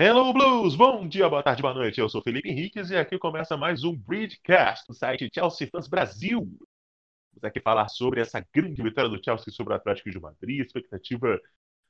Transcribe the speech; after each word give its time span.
Hello 0.00 0.32
Blues! 0.32 0.76
Bom 0.76 1.08
dia, 1.08 1.28
boa 1.28 1.42
tarde, 1.42 1.60
boa 1.60 1.74
noite. 1.74 1.98
Eu 1.98 2.08
sou 2.08 2.22
Felipe 2.22 2.48
Henriques 2.48 2.88
e 2.90 2.96
aqui 2.96 3.18
começa 3.18 3.56
mais 3.56 3.82
um 3.82 3.96
Bridgecast 3.96 4.86
do 4.86 4.94
site 4.94 5.28
Chelsea 5.34 5.66
Fans 5.68 5.88
Brasil. 5.88 6.38
Vamos 6.38 7.42
aqui 7.42 7.60
falar 7.60 7.88
sobre 7.88 8.20
essa 8.20 8.38
grande 8.54 8.80
vitória 8.80 9.10
do 9.10 9.20
Chelsea 9.20 9.52
sobre 9.52 9.72
o 9.72 9.76
Atlético 9.76 10.08
de 10.08 10.20
Madrid, 10.20 10.60
expectativa 10.60 11.40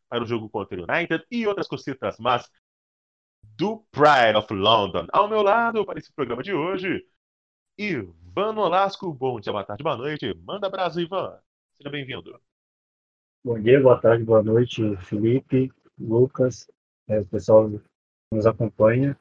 para 0.09 0.23
o 0.25 0.27
jogo 0.27 0.49
contra 0.49 0.81
o 0.81 0.87
United 0.91 1.23
e 1.31 1.47
outras 1.47 1.69
cositas, 1.69 2.17
mas 2.19 2.51
do 3.42 3.85
Pride 3.90 4.38
of 4.38 4.54
London. 4.54 5.06
Ao 5.13 5.29
meu 5.29 5.43
lado, 5.43 5.85
para 5.85 5.99
esse 5.99 6.11
programa 6.11 6.43
de 6.43 6.54
hoje, 6.54 7.06
Ivan 7.77 8.54
Nolasco. 8.54 9.13
Bom 9.13 9.38
dia, 9.38 9.53
boa 9.53 9.65
tarde, 9.65 9.83
boa 9.83 9.99
noite. 9.99 10.35
Manda 10.47 10.67
abraço, 10.67 10.99
Ivan. 10.99 11.38
Seja 11.77 11.90
bem-vindo. 11.90 12.40
Bom 13.45 13.61
dia, 13.61 13.79
boa 13.83 14.01
tarde, 14.01 14.25
boa 14.25 14.43
noite, 14.43 14.97
Felipe, 14.97 15.71
Lucas, 15.99 16.66
é, 17.06 17.23
pessoal 17.25 17.70
nos 18.33 18.47
acompanha. 18.47 19.19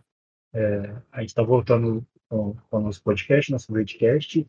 É, 0.54 1.02
a 1.12 1.22
gente 1.22 1.30
está 1.30 1.44
voltando 1.44 2.06
com, 2.30 2.56
com 2.56 2.78
o 2.78 2.82
nosso 2.82 3.02
podcast, 3.04 3.52
nosso 3.52 3.68
podcast, 3.68 4.40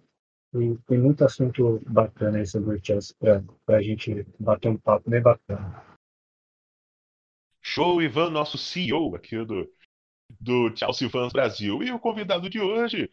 e 0.55 0.77
tem 0.87 0.99
muito 0.99 1.25
assunto 1.25 1.81
bacana 1.87 2.39
aí 2.39 2.47
sobre 2.47 2.77
o 2.77 2.85
Chelsea 2.85 3.15
para 3.67 3.77
a 3.77 3.83
gente 3.83 4.27
bater 4.39 4.69
um 4.69 4.79
papo 4.79 5.09
bem 5.09 5.21
bacana. 5.21 5.85
Show, 7.63 8.01
Ivan, 8.01 8.31
nosso 8.31 8.57
CEO 8.57 9.15
aqui 9.15 9.45
do, 9.45 9.71
do 10.41 10.75
Chelsea 10.75 11.11
Fans 11.11 11.33
Brasil. 11.33 11.83
E 11.83 11.93
o 11.93 11.99
convidado 11.99 12.49
de 12.49 12.61
hoje, 12.61 13.11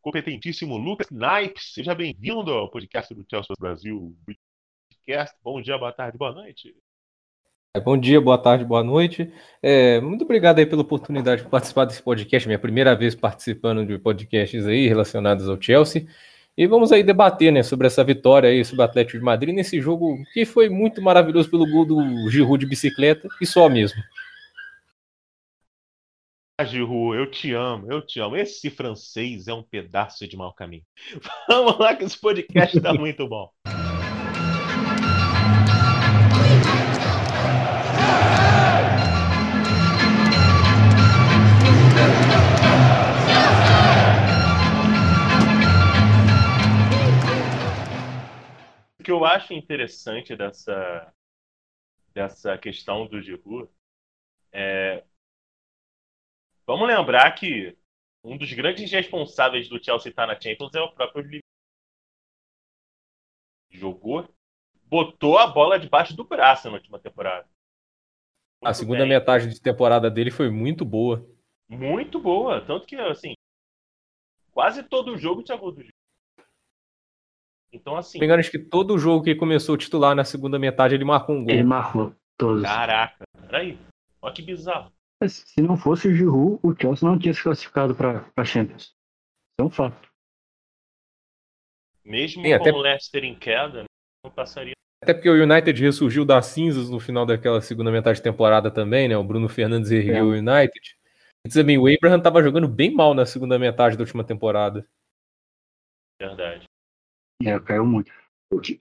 competentíssimo 0.00 0.76
Lucas 0.76 1.08
Naipes. 1.10 1.72
Seja 1.72 1.94
bem-vindo 1.94 2.50
ao 2.52 2.70
podcast 2.70 3.14
do 3.14 3.24
Chelsea 3.28 3.46
Fans 3.46 3.58
Brasil. 3.60 4.16
Bom 5.42 5.60
dia, 5.60 5.78
boa 5.78 5.92
tarde, 5.92 6.18
boa 6.18 6.32
noite. 6.32 6.74
É, 7.74 7.80
bom 7.80 7.96
dia, 7.96 8.20
boa 8.20 8.36
tarde, 8.36 8.66
boa 8.66 8.84
noite. 8.84 9.32
É, 9.62 9.98
muito 9.98 10.24
obrigado 10.24 10.58
aí 10.58 10.66
pela 10.66 10.82
oportunidade 10.82 11.42
de 11.42 11.48
participar 11.48 11.86
desse 11.86 12.02
podcast, 12.02 12.46
minha 12.46 12.58
primeira 12.58 12.94
vez 12.94 13.14
participando 13.14 13.86
de 13.86 13.98
podcasts 13.98 14.66
aí 14.66 14.86
relacionados 14.86 15.48
ao 15.48 15.60
Chelsea. 15.60 16.06
E 16.54 16.66
vamos 16.66 16.92
aí 16.92 17.02
debater, 17.02 17.50
né, 17.50 17.62
sobre 17.62 17.86
essa 17.86 18.04
vitória 18.04 18.50
aí 18.50 18.62
sobre 18.62 18.82
o 18.82 18.84
Atlético 18.84 19.18
de 19.18 19.24
Madrid 19.24 19.54
nesse 19.54 19.80
jogo 19.80 20.18
que 20.34 20.44
foi 20.44 20.68
muito 20.68 21.00
maravilhoso 21.00 21.50
pelo 21.50 21.64
gol 21.64 21.86
do 21.86 22.28
Giroud 22.28 22.62
de 22.62 22.68
bicicleta 22.68 23.26
e 23.40 23.46
só 23.46 23.70
mesmo. 23.70 24.02
Ah, 26.60 26.64
Giroud, 26.66 27.16
eu 27.16 27.30
te 27.30 27.54
amo, 27.54 27.90
eu 27.90 28.02
te 28.04 28.20
amo. 28.20 28.36
Esse 28.36 28.68
francês 28.68 29.48
é 29.48 29.54
um 29.54 29.62
pedaço 29.62 30.28
de 30.28 30.36
mau 30.36 30.52
caminho. 30.52 30.84
Vamos 31.48 31.78
lá 31.78 31.96
que 31.96 32.04
esse 32.04 32.20
podcast 32.20 32.78
tá 32.82 32.92
muito 32.92 33.26
bom. 33.26 33.50
O 49.02 49.04
que 49.04 49.10
eu 49.10 49.24
acho 49.24 49.52
interessante 49.52 50.36
dessa, 50.36 51.12
dessa 52.14 52.56
questão 52.56 53.04
do 53.04 53.20
Giroud 53.20 53.68
é. 54.52 55.04
Vamos 56.64 56.86
lembrar 56.86 57.28
que 57.32 57.76
um 58.22 58.38
dos 58.38 58.52
grandes 58.52 58.88
responsáveis 58.92 59.68
do 59.68 59.82
Chelsea 59.82 60.10
estar 60.10 60.28
na 60.28 60.40
Champions 60.40 60.72
é 60.76 60.80
o 60.80 60.92
próprio 60.92 61.20
Liverpool. 61.20 61.42
Jogou, 63.72 64.32
botou 64.84 65.36
a 65.36 65.48
bola 65.48 65.80
debaixo 65.80 66.14
do 66.14 66.22
braço 66.22 66.68
na 66.68 66.74
última 66.74 67.00
temporada. 67.00 67.48
Muito 68.62 68.70
a 68.70 68.72
segunda 68.72 69.00
bem. 69.00 69.08
metade 69.08 69.48
de 69.48 69.60
temporada 69.60 70.08
dele 70.08 70.30
foi 70.30 70.48
muito 70.48 70.84
boa. 70.84 71.28
Muito 71.68 72.20
boa. 72.20 72.64
Tanto 72.64 72.86
que, 72.86 72.94
assim, 72.94 73.34
quase 74.52 74.84
todo 74.84 75.18
jogo 75.18 75.42
tinha 75.42 75.58
gol 75.58 75.72
do 75.72 75.80
Giroud. 75.80 76.01
Então, 77.72 77.96
assim. 77.96 78.18
Me 78.18 78.26
engano, 78.26 78.40
acho 78.40 78.50
que 78.50 78.58
todo 78.58 78.98
jogo 78.98 79.24
que 79.24 79.34
começou 79.34 79.76
titular 79.76 80.14
na 80.14 80.24
segunda 80.24 80.58
metade 80.58 80.94
ele 80.94 81.04
marcou 81.04 81.34
um 81.34 81.44
gol. 81.44 81.54
Ele 81.54 81.62
marcou 81.62 82.14
todos. 82.36 82.62
Caraca, 82.62 83.24
peraí. 83.46 83.78
Olha 84.20 84.34
que 84.34 84.42
bizarro. 84.42 84.92
Mas, 85.20 85.44
se 85.46 85.62
não 85.62 85.76
fosse 85.76 86.08
o 86.08 86.14
Giroud, 86.14 86.58
o 86.62 86.74
Chelsea 86.74 87.08
não 87.08 87.18
tinha 87.18 87.32
se 87.32 87.42
classificado 87.42 87.94
para 87.94 88.24
a 88.36 88.44
Champions. 88.44 88.82
Isso 88.82 89.60
é 89.60 89.62
um 89.62 89.70
fato. 89.70 90.10
Mesmo 92.04 92.42
Sim, 92.42 92.50
com 92.50 92.56
até... 92.56 92.72
o 92.72 92.78
Leicester 92.78 93.24
em 93.24 93.34
queda, 93.34 93.84
não 94.24 94.30
passaria. 94.32 94.72
Até 95.02 95.14
porque 95.14 95.30
o 95.30 95.42
United 95.42 95.80
ressurgiu 95.82 96.24
das 96.24 96.46
cinzas 96.46 96.90
no 96.90 97.00
final 97.00 97.26
daquela 97.26 97.60
segunda 97.60 97.90
metade 97.90 98.18
de 98.18 98.22
temporada 98.22 98.70
também, 98.70 99.08
né? 99.08 99.16
O 99.16 99.24
Bruno 99.24 99.48
Fernandes 99.48 99.90
ergueu 99.90 100.16
é. 100.16 100.22
o 100.22 100.30
United. 100.30 100.96
E 101.44 101.48
também 101.48 101.76
o 101.76 101.86
Abraham 101.92 102.18
estava 102.18 102.42
jogando 102.42 102.68
bem 102.68 102.94
mal 102.94 103.14
na 103.14 103.26
segunda 103.26 103.58
metade 103.58 103.96
da 103.96 104.02
última 104.02 104.22
temporada. 104.22 104.86
Verdade. 106.20 106.68
É, 107.46 107.58
caiu 107.60 107.84
muito. 107.84 108.12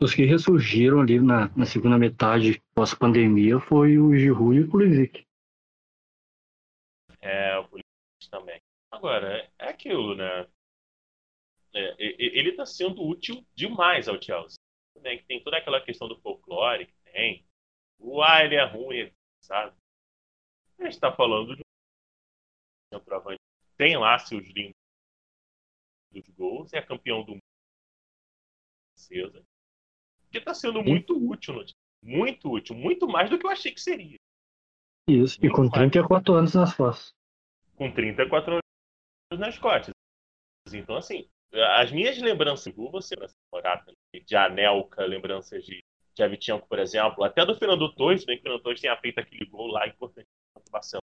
Os 0.02 0.14
que 0.14 0.26
ressurgiram 0.26 1.00
ali 1.00 1.20
na, 1.20 1.48
na 1.56 1.66
segunda 1.66 1.98
metade 1.98 2.62
pós-pandemia 2.76 3.60
foi 3.60 3.98
o 3.98 4.14
Giroud 4.14 4.58
e 4.58 4.62
o 4.62 4.70
Pulisic. 4.70 5.26
É, 7.22 7.58
o 7.58 7.68
Pulisic 7.70 8.30
também. 8.30 8.62
Agora, 8.92 9.50
é 9.58 9.70
aquilo, 9.70 10.16
né? 10.16 10.48
É, 11.74 11.96
ele 11.98 12.50
está 12.50 12.66
sendo 12.66 13.02
útil 13.02 13.46
demais 13.56 14.10
ao 14.10 14.22
Chelsea. 14.22 14.58
Né? 15.02 15.18
Tem 15.20 15.42
toda 15.42 15.58
aquela 15.58 15.80
questão 15.80 16.08
do 16.08 16.20
folclore 16.20 16.86
que 16.86 17.12
tem. 17.12 17.46
O 17.98 18.22
ah, 18.22 18.44
ele 18.44 18.56
é 18.56 18.66
ruim, 18.66 19.10
sabe? 19.40 19.74
A 20.80 20.84
gente 20.84 20.94
está 20.94 21.14
falando 21.16 21.56
de 21.56 21.62
um 21.62 22.98
centroavante. 22.98 23.40
Tem 23.78 23.98
lá 23.98 24.20
seus 24.20 24.46
lindos 24.48 24.74
dos 26.12 26.28
gols, 26.36 26.74
é 26.74 26.82
campeão 26.82 27.24
do 27.24 27.32
mundo 27.32 27.51
francesa, 29.12 29.44
que 30.32 30.38
está 30.38 30.54
sendo 30.54 30.82
muito 30.82 31.14
útil, 31.14 31.54
no 31.54 31.66
muito 32.04 32.52
útil, 32.52 32.76
muito 32.76 33.08
mais 33.08 33.30
do 33.30 33.38
que 33.38 33.46
eu 33.46 33.52
achei 33.52 33.72
que 33.72 33.82
seria. 33.82 34.18
Isso, 35.08 35.40
muito 35.40 35.54
e 35.54 35.56
com 35.56 35.70
34 35.70 36.34
mais. 36.34 36.40
anos 36.40 36.56
nas 36.56 36.76
costas. 36.76 37.14
Com 37.76 37.92
34 37.92 38.54
anos 38.54 38.62
nas 39.40 39.60
costas. 39.60 39.94
Então, 40.74 40.96
assim, 40.96 41.28
as 41.78 41.92
minhas 41.92 42.18
lembranças 42.20 42.74
de 42.74 42.90
você, 42.90 43.16
de 44.26 44.36
Anelka, 44.36 45.06
lembranças 45.06 45.66
de 45.66 45.84
Javichenko, 46.18 46.68
por 46.68 46.80
exemplo, 46.80 47.24
até 47.24 47.46
do 47.46 47.56
Fernando 47.56 47.94
Torres, 47.94 48.26
bem 48.26 48.38
que 48.38 48.42
o 48.42 48.44
Fernando 48.44 48.64
Torres 48.64 48.82
tenha 48.82 48.98
feito 48.98 49.20
aquele 49.20 49.46
gol 49.46 49.68
lá 49.68 49.88
importante 49.88 50.28
contra 50.54 50.70
o 50.70 50.72
Barcelona. 50.72 51.02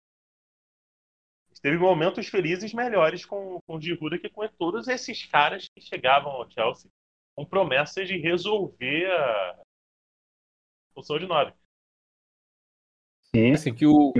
Teve 1.60 1.76
momentos 1.76 2.28
felizes 2.28 2.72
melhores 2.72 3.26
com, 3.26 3.58
com 3.66 3.76
o 3.76 3.80
Giroud 3.80 4.20
que 4.20 4.28
com 4.28 4.46
todos 4.46 4.86
esses 4.86 5.26
caras 5.26 5.68
que 5.68 5.80
chegavam 5.80 6.30
ao 6.30 6.48
Chelsea 6.48 6.88
com 7.38 7.44
promessas 7.44 8.08
de 8.08 8.18
resolver 8.18 9.06
a 9.06 9.54
função 10.92 11.20
de 11.20 11.26
nove. 11.28 11.52
Sim, 13.32 13.52
assim 13.52 13.72
que 13.72 13.86
o, 13.86 14.12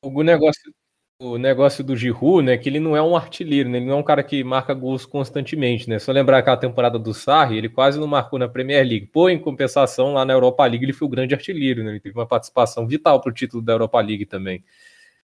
o 0.00 0.22
negócio 0.22 0.72
o 1.18 1.38
negócio 1.38 1.84
do 1.84 1.96
Giroud, 1.96 2.44
né, 2.44 2.56
que 2.56 2.68
ele 2.68 2.80
não 2.80 2.96
é 2.96 3.02
um 3.02 3.16
artilheiro, 3.16 3.68
né, 3.68 3.78
ele 3.78 3.86
não 3.86 3.94
é 3.94 3.96
um 3.96 4.02
cara 4.02 4.24
que 4.24 4.42
marca 4.42 4.74
gols 4.74 5.06
constantemente, 5.06 5.88
né? 5.88 6.00
Só 6.00 6.10
lembrar 6.10 6.38
aquela 6.38 6.56
temporada 6.56 6.98
do 6.98 7.14
Sarri, 7.14 7.58
ele 7.58 7.68
quase 7.68 7.98
não 7.98 8.08
marcou 8.08 8.40
na 8.40 8.48
Premier 8.48 8.84
League. 8.84 9.06
Pô, 9.06 9.28
em 9.28 9.38
compensação, 9.38 10.12
lá 10.12 10.24
na 10.24 10.32
Europa 10.32 10.64
League 10.66 10.84
ele 10.84 10.92
foi 10.92 11.06
o 11.06 11.10
grande 11.10 11.34
artilheiro, 11.34 11.84
né? 11.84 11.90
Ele 11.90 12.00
teve 12.00 12.18
uma 12.18 12.26
participação 12.26 12.86
vital 12.88 13.20
para 13.20 13.30
o 13.30 13.34
título 13.34 13.62
da 13.62 13.72
Europa 13.72 14.00
League 14.00 14.26
também. 14.26 14.64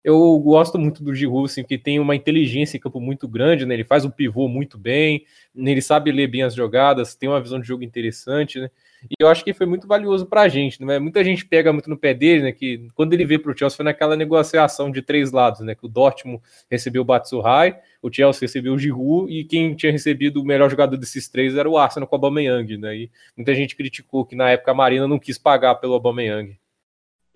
Eu 0.04 0.38
gosto 0.38 0.78
muito 0.78 1.03
do 1.03 1.14
Giroud, 1.14 1.50
assim, 1.50 1.64
que 1.64 1.76
tem 1.76 1.98
uma 1.98 2.14
inteligência 2.14 2.76
em 2.76 2.81
campo 2.81 3.00
muito 3.00 3.26
grande, 3.26 3.66
né? 3.66 3.75
Ele 3.75 3.84
faz 3.84 4.04
o 4.04 4.10
pivô 4.10 4.48
muito 4.48 4.78
bem, 4.78 5.25
ele 5.54 5.82
sabe 5.82 6.12
ler 6.12 6.28
bem 6.28 6.42
as 6.42 6.54
jogadas, 6.54 7.14
tem 7.14 7.28
uma 7.28 7.41
visão 7.41 7.60
de 7.60 7.66
jogo 7.66 7.82
interessante, 7.82 8.60
né? 8.60 8.70
E 9.04 9.14
eu 9.20 9.28
acho 9.28 9.44
que 9.44 9.53
foi 9.53 9.66
muito 9.66 9.87
valioso 9.87 10.26
para 10.26 10.42
a 10.42 10.48
gente, 10.48 10.84
né? 10.84 10.98
Muita 10.98 11.22
gente 11.22 11.44
pega 11.44 11.72
muito 11.72 11.91
no 11.91 11.97
pé 11.97 12.14
dele, 12.14 12.42
né? 12.42 12.53
Que 12.53 12.88
quando 12.94 13.12
ele 13.12 13.25
veio 13.25 13.41
para 13.41 13.53
o 13.53 13.56
Chelsea 13.56 13.76
foi 13.76 13.84
naquela 13.84 14.16
negociação 14.16 14.91
de 14.91 15.03
três 15.03 15.31
lados, 15.31 15.60
né? 15.60 15.75
Que 15.75 15.87
o 15.87 15.88
Dortmund 15.88 16.43
recebeu 16.70 17.02
o 17.02 17.05
Batsuhai, 17.05 17.78
o 18.02 18.12
Chelsea 18.12 18.40
recebeu 18.40 18.75
o 18.75 18.78
Giroud 18.78 19.32
e 19.32 19.44
quem 19.44 19.75
tinha 19.75 19.93
recebido 19.93 20.40
o 20.40 20.44
melhor 20.44 20.70
jogador 20.70 20.96
desses 20.96 21.28
três 21.28 21.56
era 21.56 21.69
o 21.69 21.76
Arsenal 21.76 22.08
com 22.08 22.14
o 22.14 22.19
Aubameyang, 22.19 22.76
né? 22.76 22.96
E 22.96 23.11
muita 23.37 23.55
gente 23.55 23.76
criticou 23.76 24.25
que 24.25 24.37
na 24.37 24.50
época 24.50 24.70
a 24.70 24.75
Marina 24.75 25.06
não 25.06 25.19
quis 25.19 25.38
pagar 25.38 25.76
pelo 25.76 25.94
Aubameyang. 25.94 26.56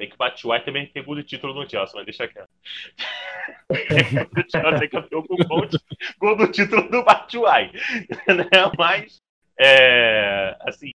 Tem 0.02 0.10
que 0.10 0.16
Batshuayi 0.16 0.64
também 0.64 0.88
tem 0.88 1.04
gol 1.04 1.14
de 1.14 1.22
título 1.22 1.54
no 1.54 1.70
Chelsea, 1.70 1.94
mas 1.94 2.04
deixa 2.04 2.26
quieto. 2.26 2.50
o 3.70 4.50
Chelsea 4.50 4.84
é 4.84 4.88
campeão 4.88 5.22
com 5.22 5.36
gol, 5.36 5.64
de, 5.64 5.78
gol 6.18 6.36
do 6.36 6.50
título 6.50 6.90
do 6.90 7.04
Batshuayi. 7.04 7.70
né? 8.26 8.44
Mas, 8.76 9.22
é, 9.56 10.58
assim, 10.62 10.90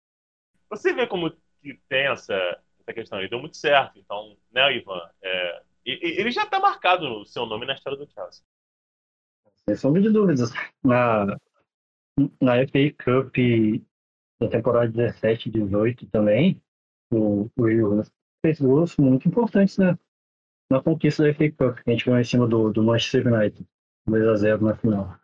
você 0.70 0.94
vê 0.94 1.06
como 1.06 1.32
que 1.62 1.78
tem 1.90 2.08
essa, 2.08 2.34
essa 2.80 2.94
questão. 2.94 3.20
Ele 3.20 3.28
deu 3.28 3.42
muito 3.42 3.58
certo. 3.58 4.00
Então, 4.00 4.38
né, 4.54 4.74
Ivan? 4.78 5.02
É, 5.22 5.62
ele 5.86 6.32
já 6.32 6.44
está 6.44 6.62
marcado 6.62 7.06
o 7.06 7.26
seu 7.26 7.46
nome 7.46 7.66
na 7.66 7.74
história 7.74 8.00
do 8.00 8.10
Chelsea. 8.10 8.42
Sem 9.68 9.76
sombra 9.76 10.02
de 10.02 10.12
dúvidas. 10.12 10.50
Na, 10.82 11.26
na 12.40 12.66
FA 12.70 13.04
Cup 13.04 13.36
da 14.40 14.48
temporada 14.48 14.88
17 14.88 15.50
e 15.50 15.52
18 15.52 16.08
também, 16.08 16.62
o, 17.12 17.50
o 17.58 17.68
fez 18.45 18.60
gols 18.60 18.98
muito 18.98 19.28
importantes, 19.28 19.78
né? 19.78 19.98
na 20.74 20.81
conquista 20.81 21.24
da 21.24 21.34
FA 21.34 21.51
Cup, 21.51 21.84
que 21.84 21.90
a 21.90 21.94
gente 21.94 22.06
ganhou 22.06 22.19
em 22.19 22.24
cima 22.24 22.48
do, 22.48 22.72
do 22.72 22.84
Manchester 22.84 23.28
United, 23.28 23.66
2x0 24.10 24.62
na 24.62 24.75
final. 24.75 25.16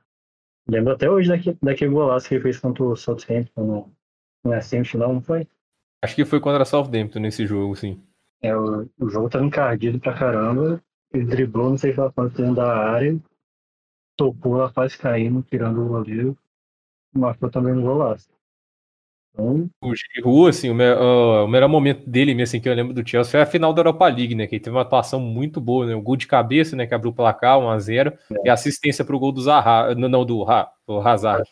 Lembro 0.68 0.94
até 0.94 1.10
hoje 1.10 1.30
daquele, 1.30 1.58
daquele 1.62 1.92
golaço 1.92 2.28
que 2.28 2.36
ele 2.36 2.44
fez 2.44 2.60
contra 2.60 2.84
o 2.84 2.96
Southampton 2.96 3.66
no, 3.66 3.96
na 4.44 4.62
semifinal, 4.62 5.12
não 5.12 5.22
foi? 5.22 5.48
Acho 6.04 6.16
que 6.16 6.26
foi 6.26 6.40
contra 6.40 6.62
a 6.62 6.66
Southampton 6.66 7.20
nesse 7.20 7.48
jogo, 7.48 7.76
sim. 7.76 8.02
É, 8.42 8.56
o, 8.56 8.88
o 9.00 9.10
jogo 9.10 9.30
tava 9.30 9.44
encardido 9.44 10.00
pra 10.00 10.14
caramba. 10.14 10.82
Ele 11.12 11.26
driblou, 11.26 11.72
não 11.72 11.78
sei 11.78 11.92
se 11.92 12.00
ela 12.00 12.12
quanto 12.12 12.38
dentro 12.38 12.56
da 12.56 12.92
área, 12.92 13.20
tocou, 14.16 14.60
ela 14.60 14.72
quase 14.72 14.96
caindo, 14.96 15.42
tirando 15.42 15.84
o 15.84 15.88
goleiro. 15.88 16.38
Marcou 17.12 17.50
também 17.50 17.74
um 17.74 17.82
golaço. 17.82 18.30
O 19.82 19.94
Giroud, 19.96 20.50
assim, 20.50 20.70
o, 20.70 20.76
me, 20.76 20.84
uh, 20.92 21.46
o, 21.46 21.48
melhor 21.48 21.70
momento 21.70 22.08
dele, 22.10 22.34
mesmo, 22.34 22.50
assim, 22.50 22.62
que 22.62 22.68
eu 22.68 22.74
lembro 22.74 22.94
do 22.94 23.08
Chelsea 23.08 23.32
foi 23.32 23.42
a 23.42 23.46
final 23.46 23.74
da 23.74 23.80
Europa 23.80 24.08
League, 24.08 24.36
né? 24.36 24.46
Que 24.48 24.56
ele 24.56 24.64
teve 24.64 24.76
uma 24.76 24.82
atuação 24.82 25.20
muito 25.20 25.62
boa, 25.62 25.86
né? 25.86 25.96
O 25.96 26.02
gol 26.02 26.16
de 26.16 26.28
cabeça, 26.28 26.76
né? 26.76 26.86
Que 26.86 26.94
abriu 26.94 27.12
o 27.12 27.16
placar, 27.16 27.58
1x0, 27.58 28.12
é. 28.12 28.36
e 28.46 28.50
a 28.50 28.54
assistência 28.54 29.06
pro 29.06 29.20
gol 29.20 29.32
do 29.32 29.42
Zaha, 29.42 29.96
não, 29.96 30.10
não 30.10 30.26
do, 30.26 30.44
ha, 30.50 30.72
do 30.86 31.00
Hazard. 31.00 31.50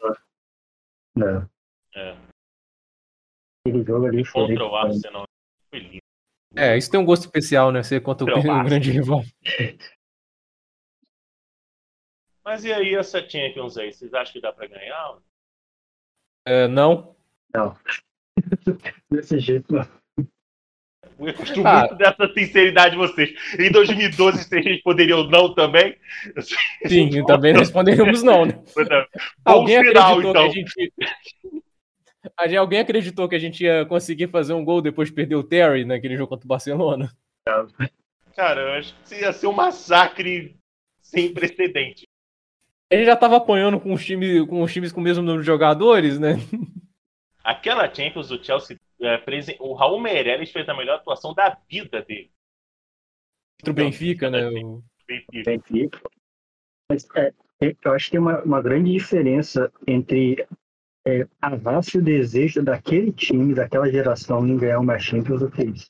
É. 1.17 1.99
é. 1.99 2.17
Aquele 3.67 3.83
jogo 3.83 4.05
ali 4.05 4.25
foi. 4.25 4.47
Contra 4.47 4.65
o 4.65 4.75
Arsenal 4.75 5.23
foi 5.69 5.79
lindo. 5.79 6.01
É, 6.55 6.77
isso 6.77 6.89
tem 6.89 6.99
um 6.99 7.05
gosto 7.05 7.25
especial, 7.25 7.71
né? 7.71 7.83
Ser 7.83 8.01
contra 8.01 8.25
o 8.25 8.39
um 8.39 8.63
grande 8.63 8.91
rival. 8.91 9.21
Mas 12.43 12.63
e 12.63 12.71
aí 12.71 12.95
essa 12.95 13.19
Champions 13.19 13.77
aí? 13.77 13.91
Vocês 13.91 14.13
acham 14.13 14.33
que 14.33 14.41
dá 14.41 14.53
pra 14.53 14.67
ganhar? 14.67 15.17
É, 16.45 16.67
não. 16.67 17.16
Não. 17.53 17.75
Desse 19.11 19.39
jeito, 19.39 19.73
não. 19.73 19.88
Eu 21.19 21.33
gosto 21.33 21.65
ah. 21.65 21.79
muito 21.79 21.95
dessa 21.95 22.31
sinceridade 22.33 22.91
de 22.91 22.97
vocês. 22.97 23.33
Em 23.57 23.71
2012, 23.71 24.44
vocês 24.44 24.81
poderiam 24.83 25.23
não 25.23 25.53
também? 25.53 25.97
Sim, 26.85 27.25
também 27.25 27.53
responderíamos 27.53 28.21
não, 28.21 28.45
né? 28.45 28.53
Alguém 29.44 29.83
final, 29.83 30.19
acreditou 30.19 30.29
então. 30.29 30.51
que 30.51 30.59
a 32.39 32.49
gente... 32.49 32.57
Alguém 32.57 32.79
acreditou 32.79 33.27
que 33.29 33.35
a 33.35 33.39
gente 33.39 33.63
ia 33.63 33.85
conseguir 33.85 34.27
fazer 34.27 34.53
um 34.53 34.63
gol 34.63 34.79
depois 34.79 35.09
de 35.09 35.15
perder 35.15 35.35
o 35.35 35.44
Terry 35.44 35.85
naquele 35.85 36.15
jogo 36.15 36.29
contra 36.29 36.45
o 36.45 36.49
Barcelona? 36.49 37.11
Cara, 38.35 38.61
eu 38.61 38.73
acho 38.73 38.95
que 39.07 39.15
ia 39.15 39.33
ser 39.33 39.47
um 39.47 39.53
massacre 39.53 40.55
sem 41.01 41.33
precedente. 41.33 42.07
A 42.91 42.95
gente 42.95 43.05
já 43.05 43.15
tava 43.15 43.38
apanhando 43.38 43.79
com 43.79 43.91
os 43.94 44.05
times 44.05 44.47
com, 44.47 44.61
os 44.61 44.71
times 44.71 44.91
com 44.91 45.01
o 45.01 45.03
mesmo 45.03 45.23
número 45.23 45.41
de 45.41 45.47
jogadores, 45.47 46.19
né? 46.19 46.35
Aquela 47.47 47.88
Champions 47.88 48.27
do 48.27 48.44
Chelsea, 48.44 48.77
é, 48.99 49.23
o 49.61 49.73
Raul 49.73 50.01
Meireles 50.01 50.51
fez 50.51 50.67
a 50.67 50.73
melhor 50.73 50.95
atuação 50.95 51.33
da 51.33 51.57
vida 51.69 52.01
dele. 52.01 52.29
Contra 53.57 53.71
o 53.71 53.73
Benfica, 53.73 54.29
né? 54.29 54.49
O... 54.49 54.83
Benfica. 55.07 55.44
Benfica. 55.45 56.01
Mas, 56.91 57.07
é, 57.15 57.31
eu 57.61 57.94
acho 57.94 58.07
que 58.07 58.11
tem 58.11 58.19
uma, 58.19 58.44
uma 58.44 58.61
grande 58.61 58.91
diferença 58.91 59.71
entre 59.88 60.45
é, 61.07 61.25
a 61.41 61.51
e 61.51 61.97
o 61.97 62.03
desejo 62.03 62.61
daquele 62.61 63.13
time, 63.13 63.55
daquela 63.55 63.89
geração 63.89 64.45
em 64.45 64.57
ganhar 64.57 64.81
uma 64.81 64.99
Champions 64.99 65.39
do 65.39 65.49
que 65.49 65.63
isso. 65.63 65.89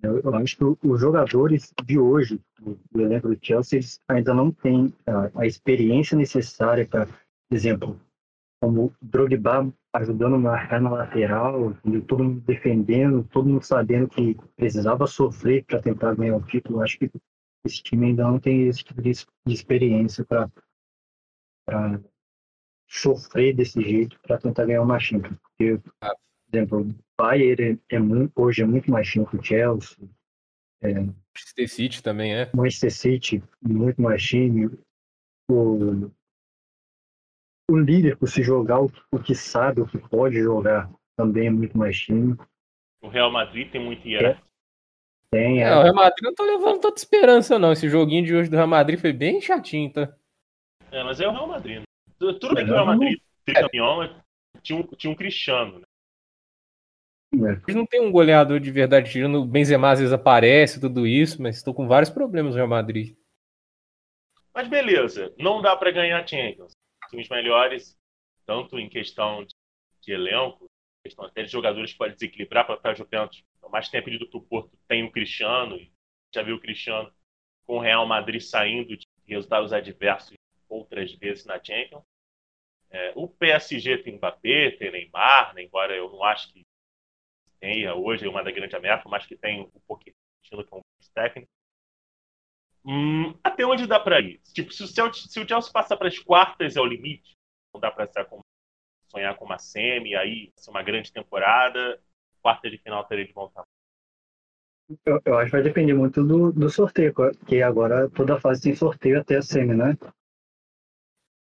Eu, 0.00 0.20
eu 0.20 0.34
acho 0.36 0.56
que 0.56 0.86
os 0.86 1.00
jogadores 1.00 1.74
de 1.84 1.98
hoje, 1.98 2.40
do, 2.60 2.78
do 2.92 3.00
elenco 3.00 3.26
do 3.26 3.38
Chelsea, 3.44 3.80
eles 3.80 4.00
ainda 4.06 4.32
não 4.32 4.52
têm 4.52 4.94
a, 5.08 5.40
a 5.40 5.44
experiência 5.44 6.16
necessária 6.16 6.86
para, 6.86 7.06
por 7.06 7.16
exemplo, 7.50 8.00
como 8.62 8.94
Drogba 9.02 9.74
ajudando 9.94 10.38
marcar 10.38 10.80
na 10.80 10.90
lateral, 10.90 11.72
todo 12.08 12.24
mundo 12.24 12.40
defendendo, 12.40 13.22
todo 13.30 13.48
mundo 13.48 13.62
sabendo 13.62 14.08
que 14.08 14.36
precisava 14.56 15.06
sofrer 15.06 15.64
para 15.64 15.80
tentar 15.80 16.16
ganhar 16.16 16.36
o 16.36 16.42
título. 16.42 16.82
Acho 16.82 16.98
que 16.98 17.10
esse 17.64 17.80
time 17.80 18.06
ainda 18.06 18.24
não 18.24 18.40
tem 18.40 18.66
esse 18.66 18.82
tipo 18.82 19.00
de, 19.00 19.12
de 19.12 19.54
experiência 19.54 20.24
para 20.24 20.50
sofrer 22.88 23.54
desse 23.54 23.80
jeito 23.80 24.18
para 24.20 24.36
tentar 24.36 24.66
ganhar 24.66 24.82
uma 24.82 24.98
Champions. 24.98 25.38
Porque, 25.38 25.78
por 25.78 26.16
exemplo, 26.52 26.80
o 26.80 26.94
Bayern 27.16 27.80
é, 27.88 27.94
é 27.94 27.98
muito, 28.00 28.32
hoje 28.34 28.62
é 28.62 28.66
muito 28.66 28.90
mais 28.90 29.08
time 29.08 29.24
que 29.26 29.36
o 29.36 29.42
Chelsea. 29.42 29.96
É, 30.82 30.92
Manchester 30.92 31.68
City 31.68 32.02
também 32.02 32.34
é. 32.34 32.50
Manchester 32.52 32.92
City, 32.92 33.42
muito 33.62 34.02
mais 34.02 34.20
time. 34.22 34.70
O, 35.48 36.10
o 37.70 37.78
Liverpool, 37.78 38.28
se 38.28 38.42
jogar 38.42 38.80
o, 38.80 38.90
o 39.10 39.18
que 39.18 39.34
sabe, 39.34 39.80
o 39.80 39.86
que 39.86 39.98
pode 39.98 40.38
jogar, 40.40 40.90
também 41.16 41.46
é 41.46 41.50
muito 41.50 41.76
mais 41.76 41.98
time. 41.98 42.36
O 43.02 43.08
Real 43.08 43.30
Madrid 43.30 43.70
tem 43.70 43.82
muito 43.82 44.06
hierarquia. 44.06 44.42
É. 44.42 44.54
Tem, 45.30 45.62
é. 45.62 45.66
é. 45.66 45.76
o 45.76 45.82
Real 45.82 45.94
Madrid 45.94 46.22
não 46.22 46.34
tô 46.34 46.44
levando 46.44 46.80
tanta 46.80 46.98
esperança, 46.98 47.58
não. 47.58 47.72
Esse 47.72 47.88
joguinho 47.88 48.24
de 48.24 48.34
hoje 48.34 48.50
do 48.50 48.56
Real 48.56 48.68
Madrid 48.68 49.00
foi 49.00 49.12
bem 49.12 49.40
chatinho, 49.40 49.92
tá? 49.92 50.14
É, 50.90 51.02
mas 51.02 51.20
é 51.20 51.26
o 51.26 51.32
Real 51.32 51.48
Madrid. 51.48 51.78
Né? 51.80 51.84
Tudo 52.18 52.54
bem 52.54 52.64
que 52.64 52.70
o 52.70 52.74
Real 52.74 52.86
Madrid, 52.86 53.18
tricampeão, 53.44 54.22
tinha 54.62 54.78
um, 54.78 54.82
tinha 54.82 55.10
um 55.10 55.16
Cristiano, 55.16 55.80
né? 55.80 55.84
Eles 57.66 57.74
não 57.74 57.84
tem 57.84 58.00
um 58.00 58.12
goleador 58.12 58.60
de 58.60 58.70
verdade 58.70 59.10
tirando 59.10 59.40
o 59.40 59.44
Benzema 59.44 59.90
às 59.90 59.98
vezes 59.98 60.12
aparece, 60.12 60.80
tudo 60.80 61.04
isso, 61.04 61.42
mas 61.42 61.56
estou 61.56 61.74
com 61.74 61.88
vários 61.88 62.08
problemas 62.08 62.52
no 62.52 62.56
Real 62.56 62.68
Madrid. 62.68 63.16
Mas 64.54 64.68
beleza, 64.68 65.34
não 65.36 65.60
dá 65.60 65.74
para 65.74 65.90
ganhar 65.90 66.24
Champions 66.28 66.72
times 67.14 67.28
melhores, 67.28 67.96
tanto 68.44 68.78
em 68.78 68.88
questão 68.88 69.44
de, 69.44 69.54
de 70.02 70.12
elenco, 70.12 70.66
questão 71.02 71.24
até 71.24 71.42
de 71.42 71.52
jogadores 71.52 71.92
que 71.92 71.98
podem 71.98 72.14
desequilibrar 72.14 72.66
para 72.66 72.74
estar 72.74 72.94
jogando 72.94 73.30
mais 73.70 73.88
tempo 73.88 74.10
ido 74.10 74.28
para 74.28 74.38
o 74.38 74.42
Porto. 74.42 74.76
Tem 74.88 75.04
o 75.04 75.12
Cristiano, 75.12 75.78
já 76.34 76.42
viu 76.42 76.56
o 76.56 76.60
Cristiano 76.60 77.12
com 77.66 77.76
o 77.76 77.80
Real 77.80 78.06
Madrid 78.06 78.40
saindo 78.40 78.96
de 78.96 79.06
resultados 79.26 79.72
adversos 79.72 80.34
outras 80.68 81.12
vezes 81.14 81.44
na 81.44 81.62
Champions. 81.62 82.02
É, 82.90 83.12
o 83.16 83.28
PSG 83.28 83.98
tem 83.98 84.16
Mbappé, 84.16 84.72
tem 84.72 84.90
Neymar, 84.90 85.56
embora 85.58 85.96
eu 85.96 86.10
não 86.10 86.22
acho 86.22 86.52
que 86.52 86.62
tenha 87.58 87.94
hoje 87.94 88.26
uma 88.28 88.42
da 88.42 88.50
grande 88.50 88.76
ameaça, 88.76 89.08
mas 89.08 89.26
que 89.26 89.36
tem 89.36 89.62
um 89.62 89.80
pouquinho 89.86 90.14
que 90.42 90.54
é 90.54 90.58
um 90.58 90.80
técnico. 91.14 91.48
Hum, 92.86 93.34
até 93.42 93.64
onde 93.64 93.86
dá 93.86 93.98
para 93.98 94.20
ir? 94.20 94.40
Tipo, 94.52 94.72
se 94.72 94.82
o, 94.82 94.86
Chelsea, 94.86 95.28
se 95.28 95.40
o 95.40 95.48
Chelsea 95.48 95.72
passar 95.72 95.96
para 95.96 96.08
as 96.08 96.18
quartas 96.18 96.76
é 96.76 96.80
o 96.80 96.84
limite, 96.84 97.34
não 97.72 97.80
dá 97.80 97.90
para 97.90 98.08
sonhar 99.08 99.36
com 99.36 99.44
uma 99.44 99.58
semi, 99.58 100.14
aí 100.14 100.52
ser 100.56 100.70
uma 100.70 100.82
grande 100.82 101.12
temporada, 101.12 101.98
quarta 102.42 102.70
de 102.70 102.76
final 102.78 103.04
teria 103.04 103.26
de 103.26 103.32
voltar. 103.32 103.64
Eu, 105.06 105.18
eu, 105.24 105.38
acho 105.38 105.46
que 105.46 105.52
vai 105.52 105.62
depender 105.62 105.94
muito 105.94 106.22
do, 106.22 106.52
do 106.52 106.68
sorteio, 106.68 107.14
porque 107.14 107.62
agora 107.62 108.10
toda 108.10 108.38
fase 108.38 108.62
tem 108.62 108.76
sorteio 108.76 109.18
até 109.18 109.38
a 109.38 109.42
semi, 109.42 109.74
né? 109.74 109.96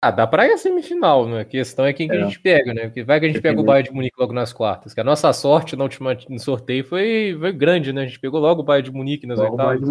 Ah, 0.03 0.11
dá 0.11 0.26
pra 0.26 0.47
ir 0.47 0.53
a 0.53 0.59
semifinal, 0.59 1.26
né? 1.26 1.41
A 1.41 1.45
questão 1.45 1.85
é 1.85 1.93
quem 1.93 2.07
é. 2.07 2.11
que 2.11 2.17
a 2.17 2.21
é. 2.21 2.25
gente 2.25 2.41
pega, 2.41 2.75
né? 2.75 2.85
Porque 2.85 3.03
vai 3.03 3.19
que 3.19 3.26
a 3.26 3.29
gente 3.29 3.41
pega 3.41 3.61
o 3.61 3.65
Bayern 3.65 3.88
de 3.88 3.95
Munique 3.95 4.17
logo 4.19 4.33
nas 4.33 4.53
quartas. 4.53 4.95
Que 4.95 5.00
a 5.00 5.05
nossa 5.05 5.31
sorte 5.33 5.76
no 5.76 5.85
último 5.85 6.09
sorteio 6.38 6.85
foi, 6.85 7.37
foi 7.38 7.53
grande, 7.53 7.93
né? 7.93 8.03
A 8.03 8.07
gente 8.07 8.21
pegou 8.21 8.41
logo 8.41 8.62
o 8.62 8.65
Bayern 8.65 8.91
de 8.91 8.97
Munique 8.97 9.26
nas 9.26 9.38
logo 9.38 9.53
oitavas. 9.53 9.88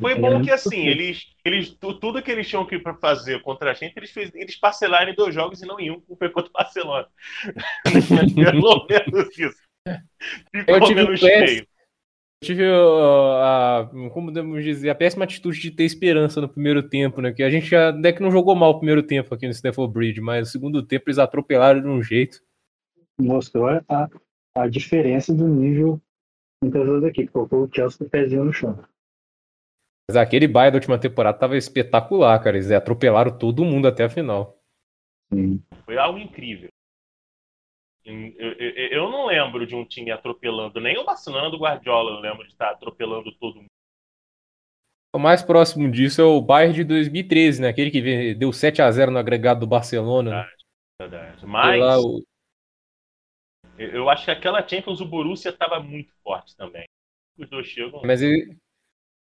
Foi 0.00 0.14
bom 0.14 0.42
que 0.42 0.50
assim, 0.50 0.86
eles, 0.86 1.26
eles 1.44 1.70
tudo 1.70 2.22
que 2.22 2.30
eles 2.30 2.48
tinham 2.48 2.66
que 2.66 2.78
fazer 3.00 3.42
contra 3.42 3.70
a 3.70 3.74
gente, 3.74 3.96
eles, 3.96 4.10
fez, 4.10 4.34
eles 4.34 4.56
parcelaram 4.56 5.10
em 5.10 5.14
dois 5.14 5.34
jogos 5.34 5.62
e 5.62 5.66
não 5.66 5.78
em 5.78 5.90
um, 5.90 6.02
foi 6.18 6.28
contra 6.30 6.50
o 6.50 6.52
Barcelona. 6.52 7.06
Pelo 8.34 8.86
menos 8.86 9.38
isso. 9.38 9.64
Ficou 10.54 10.74
eu 10.74 10.80
tive 10.80 11.02
menos 11.02 11.20
cheio. 11.20 11.60
Eu 11.60 11.66
tive 12.46 12.64
a, 12.66 13.88
como 14.12 14.26
podemos 14.26 14.62
dizer, 14.62 14.90
a 14.90 14.94
péssima 14.94 15.24
atitude 15.24 15.60
de 15.60 15.70
ter 15.70 15.84
esperança 15.84 16.40
no 16.40 16.48
primeiro 16.48 16.82
tempo, 16.82 17.20
né? 17.20 17.32
Que 17.32 17.42
a 17.42 17.50
gente 17.50 17.74
até 17.74 18.12
que 18.12 18.22
não 18.22 18.30
jogou 18.30 18.54
mal 18.54 18.70
o 18.70 18.78
primeiro 18.78 19.02
tempo 19.02 19.34
aqui 19.34 19.46
no 19.46 19.52
Stafford 19.52 19.92
Bridge, 19.92 20.20
mas 20.20 20.40
no 20.40 20.46
segundo 20.46 20.82
tempo 20.82 21.04
eles 21.06 21.18
atropelaram 21.18 21.80
de 21.80 21.88
um 21.88 22.02
jeito. 22.02 22.40
Mostrou 23.18 23.68
a, 23.68 24.08
a 24.54 24.68
diferença 24.68 25.32
do 25.32 25.46
nível 25.46 26.00
entre 26.62 26.80
as 26.80 26.86
duas 26.86 27.04
equipes. 27.04 27.32
Colocou 27.32 27.64
o 27.64 27.70
Chelsea 27.72 27.98
com 27.98 28.04
o 28.04 28.10
pezinho 28.10 28.44
no 28.44 28.52
chão. 28.52 28.82
Mas 30.08 30.16
aquele 30.16 30.46
Bayern 30.46 30.72
da 30.72 30.76
última 30.78 30.98
temporada 30.98 31.38
tava 31.38 31.56
espetacular, 31.56 32.38
cara. 32.42 32.56
Eles 32.56 32.70
atropelaram 32.70 33.36
todo 33.36 33.64
mundo 33.64 33.88
até 33.88 34.04
a 34.04 34.10
final. 34.10 34.58
Sim. 35.32 35.62
Foi 35.84 35.96
algo 35.96 36.18
incrível. 36.18 36.68
Eu, 38.04 38.14
eu, 38.38 38.88
eu, 38.90 39.10
não 39.10 39.26
lembro 39.26 39.66
de 39.66 39.74
um 39.74 39.82
time 39.82 40.10
atropelando, 40.10 40.78
nem 40.78 40.98
o 40.98 41.06
Barcelona 41.06 41.50
do 41.50 41.56
Guardiola 41.56 42.10
eu 42.10 42.20
lembro 42.20 42.44
de 42.44 42.52
estar 42.52 42.70
atropelando 42.70 43.32
todo 43.38 43.56
mundo. 43.56 43.70
O 45.14 45.18
mais 45.18 45.42
próximo 45.42 45.90
disso 45.90 46.20
é 46.20 46.24
o 46.24 46.40
Bayern 46.40 46.74
de 46.74 46.84
2013, 46.84 47.62
né? 47.62 47.68
Aquele 47.68 47.90
que 47.90 48.34
deu 48.34 48.52
7 48.52 48.82
a 48.82 48.90
0 48.90 49.10
no 49.10 49.18
agregado 49.18 49.60
do 49.60 49.66
Barcelona. 49.66 50.30
Verdade, 50.30 50.56
verdade. 51.00 51.46
Mas 51.46 51.80
lá, 51.80 51.98
o... 51.98 52.22
eu 53.78 54.10
acho 54.10 54.26
que 54.26 54.32
aquela 54.32 54.66
Champions 54.66 55.00
o 55.00 55.06
Borussia 55.06 55.50
estava 55.50 55.80
muito 55.80 56.12
forte 56.22 56.54
também. 56.56 56.84
Os 57.38 57.48
dois 57.48 57.66
chegam. 57.66 58.02
Mas 58.04 58.20
ele, 58.20 58.54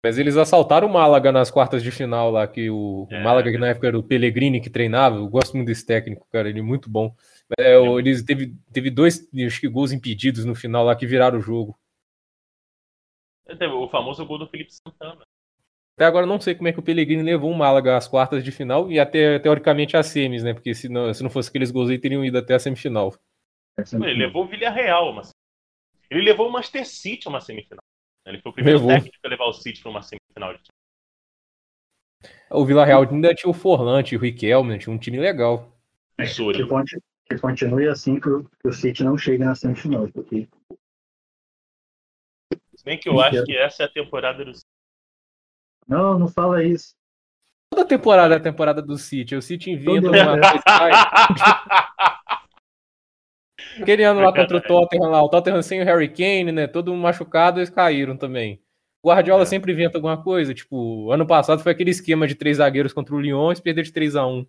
mas 0.09 0.19
eles 0.19 0.39
assaltaram 0.39 0.89
o 0.89 0.93
Málaga 0.93 1.31
nas 1.31 1.51
quartas 1.51 1.83
de 1.83 1.91
final 1.91 2.31
lá, 2.31 2.49
que 2.49 2.71
o, 2.71 3.07
é, 3.11 3.21
o 3.21 3.25
Málaga, 3.25 3.51
que 3.51 3.59
na 3.59 3.69
época 3.69 3.89
era 3.89 3.99
o 3.99 4.03
Pellegrini 4.03 4.59
que 4.59 4.71
treinava, 4.71 5.17
eu 5.17 5.29
gosto 5.29 5.55
muito 5.55 5.67
desse 5.67 5.85
técnico, 5.85 6.27
cara, 6.33 6.49
ele 6.49 6.61
é 6.61 6.63
muito 6.63 6.89
bom. 6.89 7.15
É, 7.61 7.77
eles 7.99 8.23
teve, 8.23 8.55
teve 8.73 8.91
dois 8.91 9.29
acho 9.47 9.61
que, 9.61 9.69
gols 9.69 9.93
impedidos 9.93 10.47
no 10.47 10.55
final 10.55 10.83
lá 10.83 10.97
que 10.97 11.07
viraram 11.07 11.39
o 11.39 11.43
jogo. 11.43 11.79
O 13.47 13.89
famoso 13.89 14.25
gol 14.25 14.39
do 14.39 14.49
Felipe 14.49 14.73
Santana. 14.73 15.21
Até 15.95 16.07
agora 16.07 16.25
não 16.25 16.41
sei 16.41 16.55
como 16.55 16.69
é 16.69 16.73
que 16.73 16.79
o 16.79 16.83
Pellegrini 16.83 17.23
levou 17.23 17.51
o 17.51 17.57
Málaga 17.57 17.95
às 17.95 18.09
quartas 18.09 18.43
de 18.43 18.51
final 18.51 18.91
e 18.91 18.99
até 18.99 19.39
teoricamente 19.39 19.95
às 19.95 20.07
semis, 20.07 20.43
né? 20.43 20.55
Porque 20.55 20.75
se 20.75 20.89
não, 20.89 21.13
se 21.13 21.23
não 21.23 21.29
fosse 21.29 21.51
aqueles 21.51 21.71
gols 21.71 21.91
aí, 21.91 21.99
teriam 21.99 22.25
ido 22.25 22.39
até 22.39 22.55
a 22.55 22.59
semifinal. 22.59 23.15
Ele 23.93 24.15
levou 24.15 24.45
o 24.45 24.49
Villarreal, 24.49 25.13
mas 25.13 25.31
ele 26.11 26.23
levou 26.23 26.49
o 26.49 26.53
Master 26.53 26.87
City 26.87 27.27
a 27.27 27.31
uma 27.31 27.41
semifinal. 27.41 27.83
Ele 28.29 28.41
foi 28.41 28.51
o 28.51 28.55
primeiro 28.55 28.79
levou. 28.79 28.95
técnico 28.95 29.17
a 29.25 29.29
levar 29.29 29.45
o 29.47 29.53
City 29.53 29.81
para 29.81 29.91
uma 29.91 30.03
semifinal 30.03 30.55
de 30.55 30.61
O 32.51 32.65
Villarreal 32.65 33.03
ainda 33.03 33.35
tinha 33.35 33.51
o 33.51 33.55
Forlante, 33.55 34.17
o 34.17 34.19
Riquelme, 34.19 34.79
tinha 34.79 34.95
um 34.95 34.99
time 34.99 35.19
legal. 35.19 35.75
É, 36.19 36.27
que, 36.27 36.67
continue, 36.67 37.03
que 37.27 37.39
continue 37.39 37.89
assim 37.89 38.21
que 38.21 38.29
o, 38.29 38.45
que 38.45 38.69
o 38.69 38.73
City 38.73 39.03
não 39.03 39.17
chegue 39.17 39.45
na 39.45 39.55
semifinal, 39.55 40.09
porque 40.09 40.49
se 42.75 42.85
bem 42.85 42.99
que 42.99 43.09
eu 43.09 43.21
acho 43.21 43.45
que 43.45 43.57
essa 43.57 43.83
é 43.83 43.87
a 43.87 43.89
temporada 43.89 44.45
do 44.45 44.53
Não, 45.87 46.19
não 46.19 46.29
fala 46.29 46.63
isso. 46.63 46.95
Toda 47.71 47.87
temporada 47.87 48.35
é 48.35 48.39
a 48.39 48.43
temporada 48.43 48.81
do 48.81 48.97
City. 48.97 49.35
O 49.35 49.43
City 49.43 49.73
inventa 49.73 50.09
uma 50.09 50.39
coisa. 50.39 50.63
Aquele 53.81 54.05
ano 54.05 54.21
lá 54.21 54.33
contra 54.33 54.57
o 54.57 54.61
Tottenham, 54.63 55.11
lá, 55.11 55.23
o 55.23 55.29
Tottenham 55.29 55.63
sem 55.63 55.81
o 55.81 55.85
Harry 55.85 56.09
Kane, 56.09 56.53
né? 56.53 56.67
Todo 56.67 56.95
machucado, 56.95 57.59
eles 57.59 57.71
caíram 57.71 58.17
também. 58.17 58.63
O 59.03 59.09
Guardiola 59.09 59.43
é. 59.43 59.47
sempre 59.47 59.73
inventa 59.73 59.99
alguma 59.99 60.23
coisa. 60.23 60.55
Tipo, 60.55 61.11
ano 61.11 61.27
passado 61.27 61.63
foi 61.63 61.73
aquele 61.73 61.91
esquema 61.91 62.27
de 62.27 62.35
três 62.35 62.57
zagueiros 62.57 62.93
contra 62.93 63.15
o 63.15 63.21
Lyon 63.21 63.53
e 63.53 63.63
perder 63.63 63.83
de 63.83 63.93
3 63.93 64.17
a 64.17 64.27
1 64.27 64.47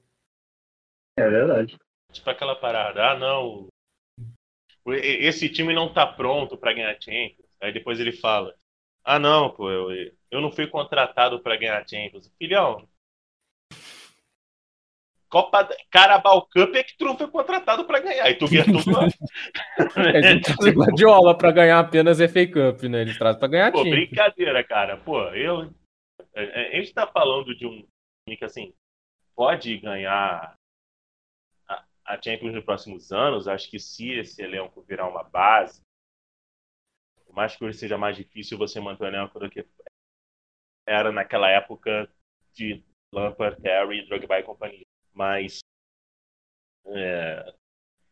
É 1.17 1.29
verdade. 1.29 1.77
Tipo 2.11 2.29
aquela 2.29 2.55
parada, 2.55 3.11
ah, 3.11 3.17
não. 3.17 3.67
Esse 4.87 5.47
time 5.49 5.73
não 5.73 5.93
tá 5.93 6.07
pronto 6.07 6.57
para 6.57 6.73
ganhar 6.73 6.97
Champions. 6.99 7.47
Aí 7.61 7.71
depois 7.71 7.99
ele 7.99 8.11
fala: 8.11 8.55
Ah, 9.03 9.19
não, 9.19 9.51
pô, 9.51 9.69
eu, 9.69 10.11
eu 10.31 10.41
não 10.41 10.51
fui 10.51 10.65
contratado 10.65 11.39
para 11.39 11.57
ganhar 11.57 11.87
Champions. 11.87 12.31
Filhão, 12.39 12.87
Copa 15.29 15.69
Carabao 15.91 16.47
Cup 16.47 16.73
é 16.75 16.83
que 16.83 16.97
tu 16.97 17.05
não 17.05 17.17
foi 17.17 17.27
contratado 17.27 17.85
para 17.85 17.99
ganhar. 17.99 18.29
E 18.29 18.35
tu 18.35 18.49
ganha 18.49 18.65
tudo 18.65 18.91
lá. 18.91 19.05
Ele 20.15 20.41
traz 20.41 20.75
Guardiola 20.75 21.37
para 21.37 21.51
ganhar 21.51 21.79
apenas 21.79 22.17
FA 22.17 22.47
Cup, 22.47 22.83
né? 22.83 23.01
Ele 23.01 23.17
traz 23.17 23.37
para 23.37 23.47
ganhar 23.47 23.71
Pô, 23.71 23.83
brincadeira, 23.83 24.63
cara. 24.63 24.97
Pô, 24.97 25.21
eu. 25.29 25.71
A 26.35 26.75
gente 26.75 26.93
tá 26.93 27.05
falando 27.05 27.55
de 27.55 27.65
um 27.65 27.77
time 28.25 28.37
que, 28.37 28.45
assim, 28.45 28.73
pode 29.35 29.77
ganhar 29.77 30.55
a, 31.67 31.83
a 32.05 32.21
Champions 32.21 32.53
nos 32.55 32.65
próximos 32.65 33.11
anos. 33.11 33.47
Acho 33.47 33.69
que 33.69 33.79
se 33.79 34.11
esse 34.11 34.41
elenco 34.41 34.81
virar 34.81 35.07
uma 35.07 35.23
base, 35.23 35.81
por 37.25 37.35
mais 37.35 37.55
que 37.55 37.63
hoje 37.63 37.77
seja 37.77 37.97
mais 37.97 38.17
difícil 38.17 38.57
você 38.57 38.79
manter 38.79 39.03
o 39.03 39.07
elenco 39.07 39.39
do 39.39 39.49
que 39.49 39.63
era 40.87 41.11
naquela 41.11 41.49
época 41.49 42.09
de 42.53 42.83
Lampard, 43.13 43.61
Terry, 43.61 44.07
Drogba 44.07 44.39
e 44.39 44.43
companhia. 44.43 44.85
Mas 45.19 45.59
é, 46.85 47.53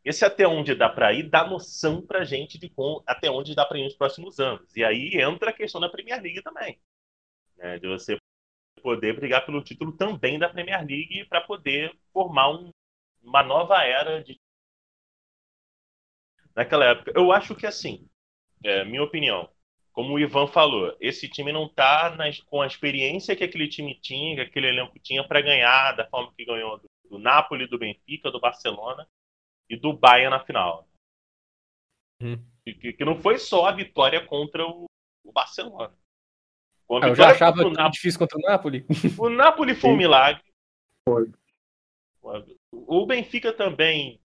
esse 0.03 0.25
até 0.25 0.45
onde 0.45 0.75
dá 0.75 0.89
para 0.89 1.13
ir 1.13 1.29
dá 1.29 1.47
noção 1.47 2.05
para 2.05 2.25
gente 2.25 2.57
de 2.57 2.69
com, 2.69 3.01
até 3.07 3.31
onde 3.31 3.55
dá 3.55 3.65
para 3.65 3.79
ir 3.79 3.85
nos 3.85 3.95
próximos 3.95 4.41
anos. 4.41 4.75
E 4.75 4.83
aí 4.83 5.21
entra 5.21 5.51
a 5.51 5.53
questão 5.53 5.79
da 5.79 5.87
Premier 5.87 6.21
League 6.21 6.41
também, 6.41 6.77
né, 7.55 7.79
de 7.79 7.87
você 7.87 8.17
poder 8.83 9.15
brigar 9.15 9.45
pelo 9.45 9.63
título 9.63 9.93
também 9.93 10.37
da 10.37 10.49
Premier 10.49 10.85
League 10.85 11.25
para 11.29 11.39
poder 11.39 11.97
formar 12.11 12.49
um, 12.49 12.71
uma 13.23 13.41
nova 13.41 13.81
era 13.85 14.21
de 14.21 14.37
naquela 16.53 16.87
época. 16.87 17.13
Eu 17.15 17.31
acho 17.31 17.55
que 17.55 17.65
assim, 17.65 18.05
é, 18.65 18.83
minha 18.83 19.03
opinião, 19.03 19.49
como 19.93 20.13
o 20.13 20.19
Ivan 20.19 20.47
falou, 20.47 20.95
esse 20.99 21.29
time 21.29 21.53
não 21.53 21.67
está 21.67 22.17
com 22.47 22.61
a 22.61 22.67
experiência 22.67 23.33
que 23.33 23.45
aquele 23.45 23.69
time 23.69 23.97
tinha, 23.99 24.35
que 24.35 24.41
aquele 24.41 24.67
elenco 24.67 24.99
tinha 24.99 25.25
para 25.25 25.41
ganhar 25.41 25.93
da 25.93 26.05
forma 26.09 26.33
que 26.35 26.45
ganhou 26.45 26.81
do, 27.09 27.17
Napoli, 27.17 27.67
do 27.67 27.77
Benfica, 27.77 28.31
do 28.31 28.39
Barcelona 28.39 29.07
e 29.69 29.77
do 29.77 29.93
Bayern 29.93 30.29
na 30.29 30.43
final. 30.43 30.87
Hum. 32.21 32.37
Que, 32.63 32.93
que, 32.93 33.05
não 33.05 33.21
foi 33.21 33.37
só 33.37 33.65
a 33.67 33.71
vitória 33.71 34.25
contra 34.25 34.65
o, 34.65 34.85
o 35.23 35.31
Barcelona. 35.31 35.93
Ah, 36.89 37.07
eu 37.07 37.15
já 37.15 37.31
achava 37.31 37.61
o 37.61 37.69
Napoli, 37.69 37.91
difícil 37.91 38.19
contra 38.19 38.37
o 38.37 38.41
Napoli. 38.41 38.85
O 39.19 39.29
Napoli 39.29 39.75
foi 39.75 39.91
um 39.91 39.97
milagre. 39.97 40.43
Foi. 41.07 41.31
O 42.71 43.05
Benfica 43.05 43.53
também. 43.53 44.19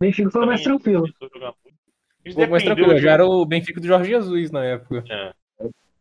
O 0.00 0.04
Benfica 0.04 0.30
foi 0.30 0.46
mais 0.46 0.62
tranquilo. 0.62 1.06
Pô, 2.34 2.46
mas 2.50 2.64
tranquilo, 2.64 2.94
de... 2.94 3.00
já 3.00 3.12
era 3.12 3.24
o 3.24 3.44
Benfica 3.44 3.80
do 3.80 3.86
Jorge 3.86 4.10
Jesus 4.10 4.50
na 4.50 4.64
época. 4.64 5.04
É. 5.08 5.34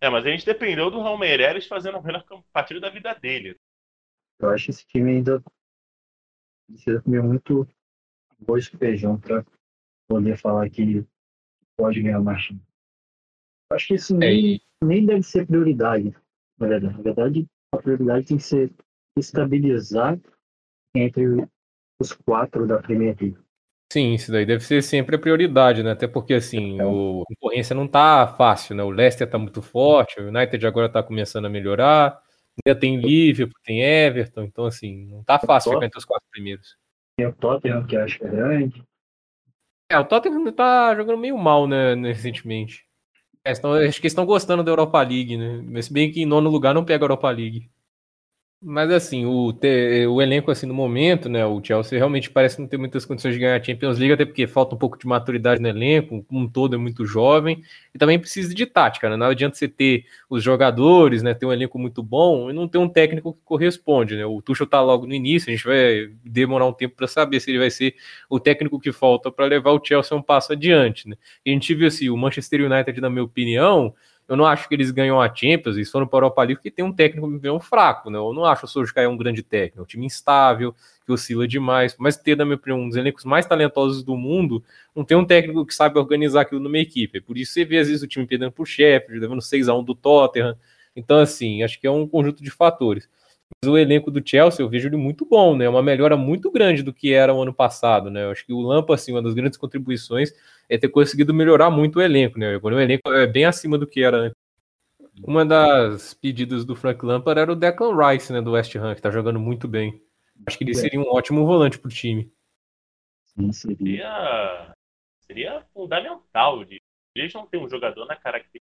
é, 0.02 0.10
mas 0.10 0.26
a 0.26 0.30
gente 0.30 0.46
dependeu 0.46 0.90
do 0.90 1.00
Raul 1.00 1.20
Meireles 1.20 1.68
fazendo 1.68 1.98
a 1.98 2.02
melhor 2.02 2.24
partida 2.52 2.80
da 2.80 2.90
vida 2.90 3.14
dele. 3.14 3.56
Eu 4.40 4.50
acho 4.50 4.66
que 4.66 4.72
esse 4.72 4.88
time 4.88 5.12
ainda 5.12 5.44
precisa 6.68 7.02
comer 7.02 7.24
muito 7.24 7.68
arroz 8.42 8.66
e 8.66 8.78
feijão 8.78 9.20
para 9.20 9.46
poder 10.08 10.38
falar 10.38 10.70
que 10.70 11.06
pode 11.78 12.02
ganhar. 12.02 12.20
Eu 12.20 13.76
acho 13.76 13.88
que 13.88 13.96
isso 13.96 14.16
nem, 14.16 14.56
é. 14.56 14.86
nem 14.86 15.06
deve 15.06 15.24
ser 15.24 15.46
prioridade, 15.46 16.16
na 16.58 16.68
verdade. 16.68 16.98
Na 16.98 17.02
verdade, 17.02 17.48
a 17.74 17.78
prioridade 17.78 18.28
tem 18.28 18.38
que 18.38 18.44
ser 18.44 18.72
estabilizar 19.18 20.20
entre 20.96 21.48
os 22.00 22.14
quatro 22.14 22.68
da 22.68 22.82
Premier 22.82 23.16
League. 23.20 23.38
Sim, 23.92 24.14
isso 24.14 24.32
daí 24.32 24.46
deve 24.46 24.64
ser 24.64 24.82
sempre 24.82 25.16
a 25.16 25.20
prioridade, 25.20 25.84
né? 25.84 25.92
Até 25.92 26.08
porque, 26.08 26.34
assim, 26.34 26.82
o, 26.82 27.22
a 27.22 27.26
concorrência 27.36 27.76
não 27.76 27.88
tá 27.88 28.28
fácil, 28.28 28.76
né? 28.76 28.84
O 28.84 28.90
Leicester 28.90 29.30
tá 29.30 29.38
muito 29.38 29.62
forte, 29.62 30.20
o 30.20 30.28
United 30.28 30.66
agora 30.66 30.90
tá 30.90 31.04
começando 31.04 31.46
a 31.46 31.50
melhorar, 31.50 32.20
ainda 32.66 32.80
tem 32.80 32.98
Liverpool, 32.98 33.60
tem 33.64 33.82
Everton, 33.82 34.44
então, 34.44 34.66
assim, 34.66 35.06
não 35.08 35.24
tá 35.24 35.40
fácil 35.40 35.74
ficar 35.74 35.86
entre 35.86 35.98
os 35.98 36.06
quatro 36.06 36.28
primeiros. 36.32 36.78
Tem 37.18 37.28
o 37.28 37.34
Tottenham, 37.34 37.86
que 37.86 37.96
acho 37.96 38.20
que 38.20 38.26
é 38.26 38.30
grande. 38.30 38.84
É, 39.90 40.00
o 40.00 40.06
Tottenham 40.06 40.52
tá 40.52 40.96
jogando 40.96 41.18
meio 41.18 41.38
mal, 41.38 41.68
né, 41.68 41.94
recentemente. 41.96 42.86
É, 43.44 43.52
estão, 43.52 43.74
acho 43.74 44.02
que 44.02 44.08
estão 44.08 44.26
gostando 44.26 44.64
da 44.64 44.72
Europa 44.72 45.00
League, 45.02 45.38
né? 45.38 45.62
Mas 45.64 45.88
bem 45.88 46.12
que 46.12 46.22
em 46.22 46.26
nono 46.26 46.50
lugar 46.50 46.74
não 46.74 46.84
pega 46.84 47.04
a 47.04 47.06
Europa 47.06 47.30
League. 47.30 47.70
Mas 48.62 48.90
assim, 48.90 49.26
o, 49.26 49.54
te, 49.54 50.08
o 50.08 50.20
elenco 50.20 50.50
assim 50.50 50.66
no 50.66 50.74
momento, 50.74 51.30
né, 51.30 51.46
o 51.46 51.64
Chelsea 51.64 52.00
realmente 52.00 52.32
parece 52.32 52.60
não 52.60 52.68
ter 52.68 52.78
muitas 52.78 53.06
condições 53.06 53.36
de 53.36 53.40
ganhar 53.40 53.60
a 53.60 53.64
Champions 53.64 54.00
League, 54.00 54.14
até 54.14 54.26
porque 54.26 54.48
falta 54.48 54.74
um 54.74 54.78
pouco 54.78 54.98
de 54.98 55.06
maturidade 55.06 55.62
no 55.62 55.68
elenco, 55.68 56.26
um 56.32 56.48
todo 56.50 56.74
é 56.74 56.78
muito 56.78 57.06
jovem, 57.06 57.62
e 57.94 58.00
também 58.00 58.18
precisa 58.18 58.56
de 58.56 58.66
tática, 58.66 59.08
né? 59.08 59.16
Não 59.18 59.28
adianta 59.28 59.56
você 59.56 59.68
ter 59.68 60.06
os 60.28 60.42
jogadores, 60.42 61.22
né, 61.22 61.36
ter 61.36 61.46
um 61.46 61.54
elenco 61.54 61.78
muito 61.78 62.02
bom 62.02 62.50
e 62.50 62.54
não 62.54 62.68
ter 62.68 62.80
um 62.80 62.90
técnico 62.90 63.34
que 63.34 63.40
corresponde, 63.46 64.16
né? 64.16 64.26
O 64.26 64.42
Tuchel 64.42 64.66
tá 64.66 64.82
logo 64.82 65.06
no 65.06 65.14
início, 65.14 65.50
a 65.52 65.56
gente 65.56 65.66
vai 65.66 66.10
demorar 66.24 66.66
um 66.66 66.74
tempo 66.74 66.96
para 66.96 67.08
saber 67.08 67.40
se 67.42 67.52
ele 67.52 67.60
vai 67.60 67.70
ser 67.70 67.94
o 68.28 68.40
técnico 68.40 68.80
que 68.80 68.92
falta 68.92 69.32
para 69.32 69.46
levar 69.46 69.74
o 69.74 69.82
Chelsea 69.84 70.18
um 70.18 70.24
passo 70.24 70.54
adiante, 70.54 71.08
né? 71.08 71.16
E 71.46 71.52
a 71.52 71.54
gente 71.54 71.72
viu 71.76 71.88
assim, 71.88 72.10
o 72.10 72.18
Manchester 72.18 72.62
United, 72.62 73.00
na 73.00 73.12
minha 73.12 73.24
opinião, 73.24 73.94
eu 74.28 74.36
não 74.36 74.46
acho 74.46 74.68
que 74.68 74.76
eles 74.76 74.92
ganham 74.92 75.22
a 75.22 75.34
Champions 75.34 75.78
e 75.78 75.86
foram 75.86 76.08
para 76.08 76.18
a 76.18 76.20
Europa 76.20 76.42
League 76.42 76.56
porque 76.56 76.72
tem 76.72 76.84
um 76.84 76.92
técnico 76.92 77.28
meio 77.28 77.60
fraco, 77.60 78.10
né? 78.10 78.18
Eu 78.18 78.34
não 78.34 78.46
acho 78.46 78.66
o 78.66 78.68
Solskjaer 78.68 79.10
um 79.10 79.18
grande 79.18 79.44
técnico, 79.44 79.80
é 79.80 79.82
um 79.84 79.86
time 79.86 80.06
instável, 80.06 80.76
que 81.06 81.12
oscila 81.12 81.48
demais, 81.48 81.96
mas 82.00 82.18
ter, 82.18 82.36
na 82.36 82.44
minha 82.44 82.56
opinião, 82.56 82.80
um 82.80 82.88
dos 82.88 82.98
elencos 82.98 83.24
mais 83.24 83.46
talentosos 83.46 84.04
do 84.04 84.18
mundo, 84.18 84.64
não 84.96 85.04
tem 85.04 85.16
um 85.16 85.26
técnico 85.26 85.66
que 85.66 85.74
sabe 85.74 86.00
organizar 86.00 86.42
aquilo 86.42 86.60
numa 86.60 86.80
equipe. 86.80 87.22
Por 87.22 87.38
isso 87.38 87.54
você 87.54 87.64
vê, 87.64 87.78
às 87.78 87.88
vezes, 87.88 88.02
o 88.02 88.08
time 88.08 88.26
perdendo 88.26 88.52
para 88.52 88.64
o 88.64 88.66
Sheffield, 88.66 89.20
levando 89.20 89.42
6x1 89.42 89.86
do 89.86 89.94
Tottenham. 89.94 90.58
Então, 90.96 91.20
assim, 91.20 91.62
acho 91.62 91.80
que 91.80 91.86
é 91.86 91.92
um 91.92 92.08
conjunto 92.08 92.42
de 92.42 92.50
fatores. 92.50 93.08
Mas 93.50 93.72
o 93.72 93.78
elenco 93.78 94.10
do 94.10 94.28
Chelsea 94.28 94.64
eu 94.64 94.70
vejo 94.70 94.88
ele 94.88 94.98
muito 94.98 95.26
bom, 95.26 95.56
né? 95.56 95.66
É 95.66 95.70
uma 95.70 95.84
melhora 95.84 96.18
muito 96.18 96.52
grande 96.52 96.82
do 96.82 96.94
que 96.94 97.14
era 97.14 97.34
o 97.34 97.42
ano 97.42 97.54
passado, 97.54 98.10
né? 98.10 98.26
Eu 98.26 98.32
acho 98.32 98.46
que 98.46 98.54
o 98.54 98.62
Lampa, 98.62 98.96
assim, 98.96 99.12
uma 99.12 99.22
das 99.22 99.34
grandes 99.34 99.58
contribuições 99.58 100.32
é 100.68 100.78
ter 100.78 100.90
conseguido 100.90 101.34
melhorar 101.34 101.70
muito 101.70 102.00
o 102.00 102.02
elenco, 102.02 102.40
né? 102.40 102.56
Agora 102.56 102.76
o 102.76 102.80
elenco 102.80 103.12
é 103.12 103.28
bem 103.28 103.46
acima 103.46 103.78
do 103.78 103.88
que 103.88 104.04
era 104.04 104.18
antes. 104.18 104.38
Uma 105.24 105.46
das 105.46 106.14
pedidas 106.14 106.66
do 106.66 106.76
Frank 106.76 107.06
Lampard 107.06 107.40
era 107.40 107.52
o 107.52 107.56
Declan 107.56 107.96
Rice, 107.96 108.34
né, 108.34 108.42
do 108.42 108.52
West 108.52 108.76
Ham, 108.76 108.96
que 108.96 109.02
tá 109.02 109.10
jogando 109.10 109.40
muito 109.40 109.68
bem. 109.68 110.02
Acho 110.46 110.58
que 110.58 110.66
ele 110.66 110.76
seria 110.76 111.00
um 111.00 111.08
ótimo 111.08 111.46
volante 111.46 111.80
pro 111.80 111.90
time. 111.90 112.30
Sim, 113.24 113.52
seria. 113.54 114.74
Seria 115.22 115.66
fundamental. 115.74 116.66
De... 116.66 116.82
Eles 117.16 117.34
não 117.34 117.48
tem 117.48 117.64
um 117.64 117.70
jogador 117.70 118.06
na 118.06 118.16
característica 118.16 118.66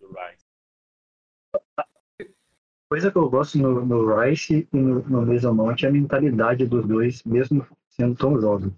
do 0.00 0.08
Rice 0.08 0.49
coisa 2.90 3.10
que 3.10 3.16
eu 3.16 3.30
gosto 3.30 3.56
no, 3.56 3.86
no 3.86 4.20
Rice 4.20 4.68
e 4.72 4.76
no, 4.76 5.00
no 5.08 5.24
Mason 5.24 5.54
Mount 5.54 5.84
é 5.84 5.86
a 5.86 5.92
mentalidade 5.92 6.66
dos 6.66 6.84
dois, 6.84 7.22
mesmo 7.22 7.64
sendo 7.88 8.16
tão 8.16 8.38
jovens. 8.40 8.72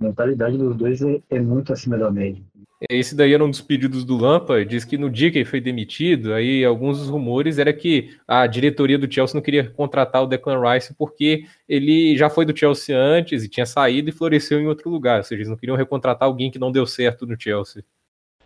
A 0.00 0.04
mentalidade 0.04 0.58
dos 0.58 0.76
dois 0.76 1.00
é, 1.00 1.22
é, 1.30 1.40
muito 1.40 1.72
acima 1.72 1.96
da 1.96 2.10
média. 2.10 2.42
Esse 2.90 3.16
daí 3.16 3.32
era 3.32 3.42
um 3.42 3.48
dos 3.48 3.62
pedidos 3.62 4.04
do 4.04 4.16
Lampa, 4.16 4.62
diz 4.64 4.84
que 4.84 4.98
no 4.98 5.08
dia 5.08 5.30
que 5.30 5.38
ele 5.38 5.44
foi 5.46 5.60
demitido, 5.60 6.34
aí 6.34 6.64
alguns 6.64 6.98
dos 6.98 7.08
rumores 7.08 7.58
era 7.58 7.72
que 7.72 8.18
a 8.26 8.46
diretoria 8.46 8.98
do 8.98 9.10
Chelsea 9.10 9.34
não 9.34 9.42
queria 9.42 9.70
contratar 9.70 10.22
o 10.22 10.26
Declan 10.26 10.60
Rice 10.60 10.92
porque 10.92 11.46
ele 11.66 12.16
já 12.18 12.28
foi 12.28 12.44
do 12.44 12.58
Chelsea 12.58 12.94
antes 12.94 13.44
e 13.44 13.48
tinha 13.48 13.64
saído 13.64 14.10
e 14.10 14.12
floresceu 14.12 14.60
em 14.60 14.66
outro 14.66 14.90
lugar, 14.90 15.18
ou 15.18 15.24
seja, 15.24 15.38
eles 15.40 15.48
não 15.48 15.56
queriam 15.56 15.76
recontratar 15.76 16.26
alguém 16.26 16.50
que 16.50 16.58
não 16.58 16.72
deu 16.72 16.84
certo 16.84 17.24
no 17.24 17.40
Chelsea. 17.40 17.82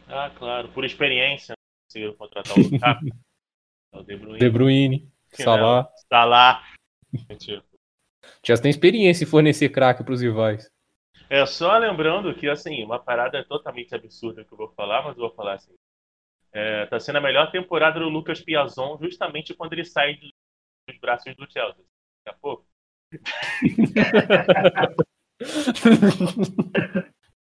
Ah, 0.06 0.30
claro, 0.38 0.68
por 0.68 0.84
experiência. 0.84 1.54
conseguiram 1.88 2.14
contratar 2.14 2.56
o 2.56 2.62
Lukaku. 2.62 3.06
É 3.92 3.98
o 3.98 4.02
De 4.02 4.16
Bruyne. 4.16 4.38
De 4.38 4.50
Bruyne. 4.50 5.12
Salah. 5.32 5.88
Salah. 6.08 6.62
Chelsea 8.44 8.62
tem 8.62 8.70
experiência 8.70 9.24
em 9.24 9.28
fornecer 9.28 9.68
craque 9.68 10.04
para 10.04 10.14
os 10.14 10.20
rivais. 10.20 10.70
É 11.28 11.44
só 11.46 11.76
lembrando 11.78 12.34
que, 12.34 12.48
assim, 12.48 12.82
uma 12.82 12.98
parada 12.98 13.44
totalmente 13.44 13.94
absurda 13.94 14.44
que 14.44 14.52
eu 14.52 14.58
vou 14.58 14.72
falar, 14.72 15.04
mas 15.04 15.16
eu 15.16 15.22
vou 15.22 15.34
falar 15.34 15.54
assim. 15.54 15.74
É, 16.52 16.86
tá 16.86 16.98
sendo 16.98 17.18
a 17.18 17.20
melhor 17.20 17.52
temporada 17.52 18.00
do 18.00 18.08
Lucas 18.08 18.40
Piazon 18.40 18.98
justamente 19.00 19.54
quando 19.54 19.72
ele 19.72 19.84
sai 19.84 20.16
dos 20.16 20.32
braços 21.00 21.32
do 21.36 21.48
Chelsea. 21.50 21.84
Daqui 22.24 22.36
a 22.36 22.40
pouco. 22.40 22.66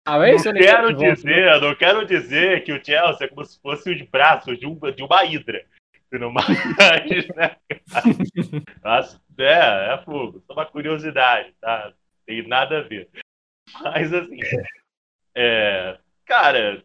ah, 0.04 0.28
é 0.28 0.32
não 0.32 0.52
quero 0.52 0.92
dizer, 0.94 1.60
não 1.60 1.74
quero 1.74 2.06
dizer 2.06 2.62
que 2.64 2.72
o 2.72 2.84
Chelsea 2.84 3.26
é 3.26 3.28
como 3.28 3.44
se 3.44 3.60
fosse 3.60 3.90
os 3.90 4.00
braços 4.02 4.56
de, 4.58 4.66
um, 4.66 4.78
de 4.78 5.02
uma 5.02 5.24
hidra. 5.24 5.66
Mas, 6.10 7.28
né, 7.36 7.56
Nossa, 8.82 9.20
é, 9.38 9.94
é 9.94 10.04
fogo. 10.04 10.42
Só 10.46 10.54
uma 10.54 10.66
curiosidade, 10.66 11.52
tá? 11.60 11.92
Tem 12.24 12.46
nada 12.46 12.78
a 12.78 12.82
ver. 12.82 13.10
Mas 13.82 14.12
assim, 14.12 14.38
é, 15.34 15.98
cara, 16.24 16.84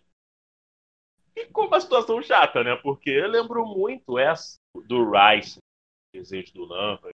ficou 1.33 1.67
uma 1.67 1.79
situação 1.79 2.21
chata, 2.21 2.63
né? 2.63 2.75
Porque 2.75 3.09
eu 3.09 3.27
lembro 3.27 3.65
muito 3.65 4.19
essa 4.19 4.57
do 4.85 5.09
Rice, 5.09 5.59
desejo 6.13 6.53
do 6.53 6.65
Lampard, 6.65 7.13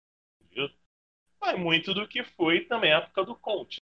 vai 1.40 1.56
muito 1.56 1.92
do 1.92 2.08
que 2.08 2.24
foi 2.24 2.64
também 2.64 2.92
a 2.92 2.98
época 2.98 3.24
do 3.24 3.36
Conte. 3.36 3.80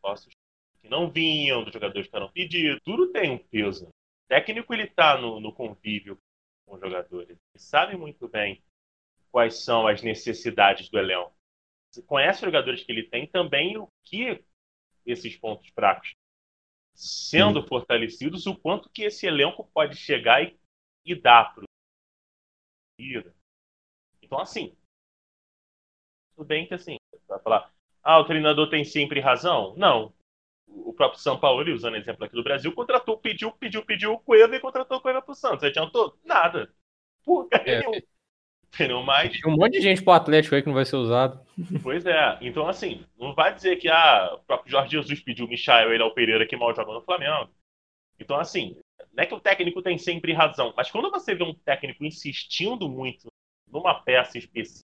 Postos 0.00 0.32
que 0.80 0.88
não 0.88 1.10
vinham, 1.10 1.64
dos 1.64 1.72
jogadores 1.72 2.08
que 2.08 2.16
eram 2.16 2.30
pedidos, 2.30 2.80
tudo 2.84 3.12
tem 3.12 3.30
um 3.30 3.38
peso. 3.38 3.86
O 3.86 4.28
técnico 4.28 4.72
ele 4.72 4.86
tá 4.86 5.18
no, 5.18 5.40
no 5.40 5.52
convívio 5.52 6.18
com 6.66 6.74
os 6.74 6.80
jogadores, 6.80 7.30
ele 7.30 7.38
sabe 7.56 7.96
muito 7.96 8.28
bem 8.28 8.62
quais 9.30 9.64
são 9.64 9.86
as 9.86 10.02
necessidades 10.02 10.90
do 10.90 10.98
elenco. 10.98 11.34
Você 11.90 12.02
conhece 12.02 12.40
os 12.40 12.46
jogadores 12.46 12.82
que 12.82 12.92
ele 12.92 13.04
tem 13.04 13.26
também 13.26 13.78
o 13.78 13.88
que 14.04 14.44
esses 15.06 15.36
pontos 15.36 15.68
fracos 15.70 16.14
sendo 16.94 17.60
Sim. 17.60 17.68
fortalecidos, 17.68 18.46
o 18.46 18.56
quanto 18.56 18.88
que 18.90 19.02
esse 19.02 19.26
elenco 19.26 19.70
pode 19.72 19.96
chegar 19.96 20.42
e, 20.42 20.58
e 21.04 21.14
dar 21.14 21.54
para 21.54 21.64
o 21.64 21.66
Então, 24.22 24.40
assim, 24.40 24.74
tudo 26.34 26.46
bem 26.46 26.66
que 26.66 26.74
assim, 26.74 26.96
vai 27.28 27.38
falar, 27.40 27.70
ah, 28.02 28.18
o 28.18 28.24
treinador 28.24 28.70
tem 28.70 28.84
sempre 28.84 29.20
razão? 29.20 29.74
Não. 29.76 30.15
O 30.68 30.92
próprio 30.92 31.20
São 31.20 31.38
Paulo, 31.38 31.72
usando 31.72 31.96
exemplo 31.96 32.24
aqui 32.24 32.34
do 32.34 32.42
Brasil, 32.42 32.72
contratou, 32.72 33.18
pediu, 33.18 33.52
pediu, 33.52 33.84
pediu 33.84 34.12
o 34.12 34.18
Cueva 34.18 34.56
e 34.56 34.60
contratou 34.60 34.98
o 34.98 35.00
Cueva 35.00 35.22
para 35.22 35.32
o 35.32 35.34
Santos. 35.34 35.64
Adiantou? 35.64 36.18
Nada. 36.24 36.70
Porra, 37.24 37.48
é. 37.52 37.80
Entendeu? 38.74 39.02
Mas... 39.02 39.40
Tem 39.40 39.50
um 39.50 39.56
monte 39.56 39.72
de 39.74 39.80
gente 39.80 40.02
pro 40.02 40.12
Atlético 40.12 40.54
aí 40.54 40.62
que 40.62 40.68
não 40.68 40.74
vai 40.74 40.84
ser 40.84 40.96
usado. 40.96 41.40
Pois 41.82 42.04
é. 42.04 42.38
Então, 42.40 42.68
assim, 42.68 43.04
não 43.18 43.34
vai 43.34 43.54
dizer 43.54 43.76
que 43.76 43.88
ah, 43.88 44.34
o 44.34 44.38
próprio 44.40 44.70
Jorge 44.70 44.90
Jesus 44.90 45.20
pediu 45.20 45.46
o 45.46 45.48
Michael 45.48 45.94
e 45.94 46.02
o 46.02 46.10
Pereira 46.10 46.46
que 46.46 46.56
mal 46.56 46.74
joga 46.74 46.92
no 46.92 47.02
Flamengo. 47.02 47.50
Então, 48.18 48.36
assim, 48.38 48.76
não 49.12 49.24
é 49.24 49.26
que 49.26 49.34
o 49.34 49.40
técnico 49.40 49.82
tem 49.82 49.96
sempre 49.96 50.32
razão, 50.32 50.74
mas 50.76 50.90
quando 50.90 51.10
você 51.10 51.34
vê 51.34 51.42
um 51.42 51.54
técnico 51.54 52.04
insistindo 52.04 52.88
muito 52.88 53.28
numa 53.66 53.94
peça 53.94 54.38
específica 54.38 54.85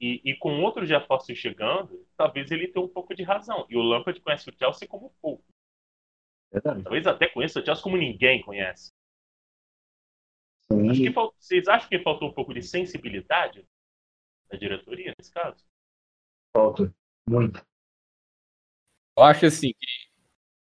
e, 0.00 0.20
e 0.24 0.36
com 0.36 0.62
outros 0.62 0.88
reforços 0.88 1.36
chegando, 1.36 2.06
talvez 2.16 2.50
ele 2.50 2.68
tenha 2.68 2.84
um 2.84 2.88
pouco 2.88 3.14
de 3.14 3.22
razão. 3.22 3.66
E 3.68 3.76
o 3.76 3.82
Lampard 3.82 4.20
conhece 4.20 4.48
o 4.48 4.54
Chelsea 4.56 4.88
como 4.88 5.14
pouco. 5.20 5.44
Verdade. 6.52 6.82
Talvez 6.82 7.06
até 7.06 7.28
conheça 7.28 7.60
o 7.60 7.64
Chelsea 7.64 7.82
como 7.82 7.96
ninguém 7.96 8.42
conhece. 8.42 8.92
Acho 10.90 11.00
que 11.00 11.10
Vocês 11.10 11.68
acham 11.68 11.88
que 11.88 11.98
faltou 12.00 12.28
um 12.28 12.32
pouco 12.32 12.52
de 12.52 12.62
sensibilidade 12.62 13.64
da 14.50 14.58
diretoria 14.58 15.14
nesse 15.16 15.32
caso? 15.32 15.64
Falta, 16.52 16.92
muito. 17.28 17.64
Eu 19.16 19.24
acho 19.24 19.46
assim 19.46 19.72
que 19.72 19.86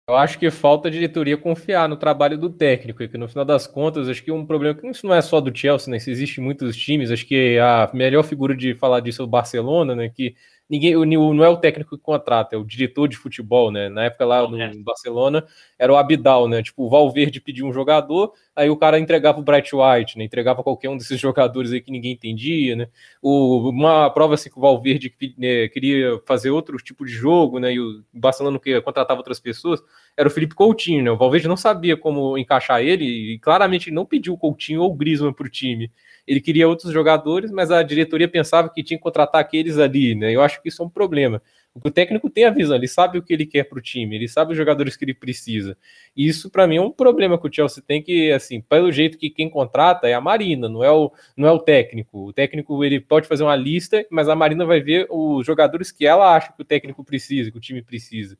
eu 0.10 0.16
acho 0.16 0.40
que 0.40 0.50
falta 0.50 0.88
a 0.88 0.92
diretoria 0.92 1.38
confiar 1.38 1.88
no 1.88 1.96
trabalho 1.96 2.36
do 2.36 2.50
técnico, 2.50 3.04
e 3.04 3.08
que 3.08 3.18
no 3.18 3.30
final 3.30 3.46
das 3.46 3.68
contas, 3.68 4.10
acho 4.10 4.24
que 4.24 4.32
um 4.32 4.44
problema 4.44 4.74
que 4.74 4.88
isso 4.88 5.06
não 5.06 5.14
é 5.14 5.22
só 5.22 5.40
do 5.40 5.56
Chelsea, 5.56 5.92
né? 5.92 5.98
Isso 5.98 6.10
existe 6.10 6.42
em 6.42 6.44
muitos 6.44 6.76
times, 6.76 7.12
acho 7.12 7.28
que 7.28 7.60
a 7.60 7.90
melhor 7.94 8.24
figura 8.24 8.56
de 8.58 8.74
falar 8.74 9.02
disso 9.02 9.22
é 9.22 9.26
o 9.26 9.28
Barcelona, 9.28 9.96
né? 9.96 10.10
Que 10.10 10.36
ninguém, 10.68 10.94
não 11.06 11.44
é 11.44 11.50
o 11.50 11.58
técnico 11.58 11.96
que 11.96 12.04
contrata, 12.04 12.56
é 12.56 12.60
o 12.60 12.64
diretor 12.64 13.08
de 13.08 13.18
futebol, 13.18 13.72
né? 13.72 13.88
Na 13.88 14.06
época 14.06 14.26
lá 14.26 14.48
no 14.48 14.60
é. 14.60 14.72
Barcelona 14.78 15.46
era 15.78 15.94
o 15.94 15.96
Abidal, 15.96 16.48
né? 16.48 16.64
Tipo, 16.64 16.86
o 16.86 16.90
Valverde 16.90 17.40
pediu 17.40 17.68
um 17.68 17.74
jogador, 17.74 18.34
aí 18.60 18.70
o 18.70 18.76
cara 18.76 19.00
entregava 19.00 19.40
o 19.40 19.44
Bright 19.44 19.72
White, 19.76 20.18
né? 20.18 20.26
Entregava 20.26 20.62
qualquer 20.62 20.90
um 20.90 20.98
desses 20.98 21.18
jogadores 21.20 21.72
aí 21.72 21.82
que 21.82 21.92
ninguém 21.92 22.12
entendia, 22.12 22.76
né? 22.76 22.88
O, 23.22 23.70
uma 23.70 24.10
prova 24.10 24.34
assim 24.34 24.50
que 24.50 24.58
o 24.58 24.62
Valverde 24.62 25.14
né, 25.38 25.68
queria 25.70 26.20
fazer 26.26 26.50
outro 26.52 26.78
tipo 26.78 27.06
de 27.06 27.12
jogo, 27.12 27.60
né? 27.60 27.74
E 27.74 27.80
o 27.80 28.04
Barcelona 28.14 28.60
que 28.60 28.80
contratava 28.82 29.20
outras 29.20 29.40
pessoas, 29.40 29.82
era 30.18 30.28
o 30.28 30.32
Felipe 30.32 30.56
Coutinho, 30.56 31.04
né? 31.04 31.12
O 31.12 31.18
Valverde 31.18 31.48
não 31.48 31.58
sabia 31.58 31.96
como 31.96 32.38
encaixar 32.38 32.82
ele 32.82 33.06
e 33.06 33.40
claramente 33.40 33.90
não 33.92 34.06
pediu 34.06 34.34
o 34.34 34.38
Coutinho 34.38 34.82
ou 34.82 34.92
o 34.92 34.96
Griezmann 34.96 35.34
para 35.34 35.48
o 35.48 35.50
time 35.50 35.92
ele 36.30 36.40
queria 36.40 36.68
outros 36.68 36.94
jogadores, 36.94 37.50
mas 37.50 37.72
a 37.72 37.82
diretoria 37.82 38.28
pensava 38.28 38.70
que 38.70 38.84
tinha 38.84 39.00
que 39.00 39.04
contratar 39.04 39.42
aqueles 39.42 39.80
ali, 39.80 40.14
né? 40.14 40.32
Eu 40.32 40.44
acho 40.44 40.62
que 40.62 40.70
isso 40.70 40.84
é 40.84 40.86
um 40.86 40.90
problema. 40.90 41.42
O 41.74 41.92
técnico 41.92 42.30
tem 42.30 42.46
a 42.46 42.50
visão, 42.50 42.76
ele 42.76 42.88
sabe 42.88 43.20
o 43.20 43.24
que 43.24 43.32
ele 43.32 43.46
quer 43.46 43.64
para 43.64 43.78
o 43.78 43.82
time, 43.82 44.16
ele 44.16 44.28
sabe 44.28 44.52
os 44.52 44.58
jogadores 44.58 44.98
que 44.98 45.06
ele 45.06 45.14
precisa. 45.14 45.78
E 46.18 46.28
isso, 46.28 46.50
para 46.50 46.68
mim, 46.68 46.78
é 46.78 46.82
um 46.82 46.92
problema 46.92 47.40
que 47.40 47.48
o 47.48 47.54
Chelsea 47.54 47.84
tem 47.86 48.02
que, 48.02 48.32
assim, 48.32 48.60
pelo 48.60 48.92
jeito 48.92 49.18
que 49.18 49.30
quem 49.30 49.50
contrata 49.50 50.08
é 50.08 50.14
a 50.14 50.22
Marina, 50.22 50.68
não 50.68 50.84
é 50.84 50.92
o, 50.92 51.12
não 51.38 51.48
é 51.48 51.52
o 51.52 51.60
técnico. 51.60 52.28
O 52.28 52.34
técnico 52.34 52.84
ele 52.84 53.00
pode 53.00 53.28
fazer 53.28 53.44
uma 53.44 53.56
lista, 53.56 54.06
mas 54.10 54.28
a 54.28 54.36
Marina 54.36 54.66
vai 54.66 54.82
ver 54.82 55.08
os 55.10 55.46
jogadores 55.46 55.92
que 55.92 56.06
ela 56.06 56.36
acha 56.36 56.52
que 56.52 56.62
o 56.62 56.66
técnico 56.66 57.04
precisa, 57.04 57.52
que 57.52 57.58
o 57.58 57.62
time 57.62 57.82
precisa. 57.84 58.38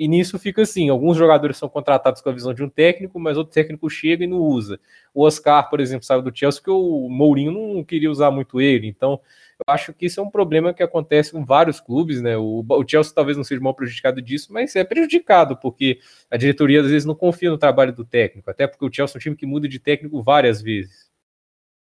E 0.00 0.08
nisso 0.08 0.38
fica 0.38 0.62
assim: 0.62 0.88
alguns 0.88 1.18
jogadores 1.18 1.58
são 1.58 1.68
contratados 1.68 2.22
com 2.22 2.30
a 2.30 2.32
visão 2.32 2.54
de 2.54 2.62
um 2.64 2.70
técnico, 2.70 3.20
mas 3.20 3.36
outro 3.36 3.52
técnico 3.52 3.90
chega 3.90 4.24
e 4.24 4.26
não 4.26 4.38
usa. 4.38 4.80
O 5.12 5.24
Oscar, 5.24 5.68
por 5.68 5.78
exemplo, 5.78 6.06
saiu 6.06 6.22
do 6.22 6.34
Chelsea 6.34 6.58
porque 6.62 6.70
o 6.70 7.06
Mourinho 7.10 7.52
não 7.52 7.84
queria 7.84 8.10
usar 8.10 8.30
muito 8.30 8.62
ele. 8.62 8.86
Então, 8.86 9.20
eu 9.66 9.74
acho 9.74 9.92
que 9.92 10.06
isso 10.06 10.20
é 10.20 10.22
um 10.22 10.30
problema 10.30 10.72
que 10.72 10.82
acontece 10.82 11.32
com 11.32 11.44
vários 11.44 11.80
clubes, 11.80 12.20
né? 12.22 12.36
O, 12.36 12.64
o 12.68 12.84
Chelsea 12.88 13.12
talvez 13.14 13.36
não 13.36 13.44
seja 13.44 13.60
mal 13.60 13.74
prejudicado 13.74 14.22
disso, 14.22 14.52
mas 14.52 14.74
é 14.74 14.84
prejudicado, 14.84 15.56
porque 15.56 16.00
a 16.30 16.36
diretoria 16.36 16.80
às 16.80 16.86
vezes 16.86 17.04
não 17.04 17.14
confia 17.14 17.50
no 17.50 17.58
trabalho 17.58 17.92
do 17.92 18.04
técnico, 18.04 18.50
até 18.50 18.66
porque 18.66 18.84
o 18.84 18.92
Chelsea 18.92 19.16
é 19.16 19.18
um 19.18 19.20
time 19.20 19.36
que 19.36 19.46
muda 19.46 19.68
de 19.68 19.78
técnico 19.78 20.22
várias 20.22 20.62
vezes. 20.62 21.10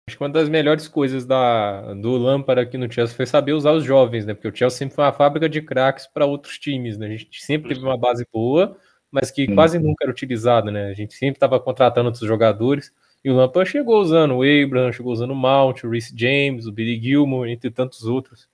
Acho 0.06 0.18
que 0.18 0.22
uma 0.22 0.28
das 0.28 0.50
melhores 0.50 0.86
coisas 0.86 1.24
da, 1.24 1.94
do 1.94 2.18
Lampard 2.18 2.60
aqui 2.60 2.76
no 2.76 2.92
Chelsea 2.92 3.16
foi 3.16 3.24
saber 3.24 3.54
usar 3.54 3.72
os 3.72 3.84
jovens, 3.84 4.26
né? 4.26 4.34
Porque 4.34 4.48
o 4.48 4.54
Chelsea 4.54 4.78
sempre 4.78 4.94
foi 4.94 5.04
uma 5.04 5.12
fábrica 5.12 5.48
de 5.48 5.62
craques 5.62 6.06
para 6.06 6.26
outros 6.26 6.58
times, 6.58 6.98
né? 6.98 7.06
A 7.06 7.16
gente 7.16 7.42
sempre 7.42 7.68
teve 7.72 7.80
uma 7.84 7.96
base 7.96 8.26
boa, 8.30 8.76
mas 9.10 9.30
que 9.30 9.46
quase 9.54 9.78
nunca 9.78 10.04
era 10.04 10.10
utilizada, 10.10 10.70
né? 10.70 10.88
A 10.88 10.92
gente 10.92 11.14
sempre 11.14 11.36
estava 11.36 11.58
contratando 11.58 12.08
outros 12.08 12.26
jogadores. 12.28 12.92
E 13.24 13.30
o 13.30 13.34
Lampard 13.34 13.70
chegou 13.70 14.00
usando 14.02 14.34
o 14.34 14.42
Abraham, 14.42 14.92
chegou 14.92 15.10
usando 15.10 15.30
o 15.30 15.36
Mount, 15.36 15.82
o 15.82 15.88
Reece 15.88 16.14
James, 16.14 16.66
o 16.66 16.72
Billy 16.72 17.00
Gilmore, 17.00 17.50
entre 17.50 17.70
tantos 17.70 18.04
outros. 18.04 18.46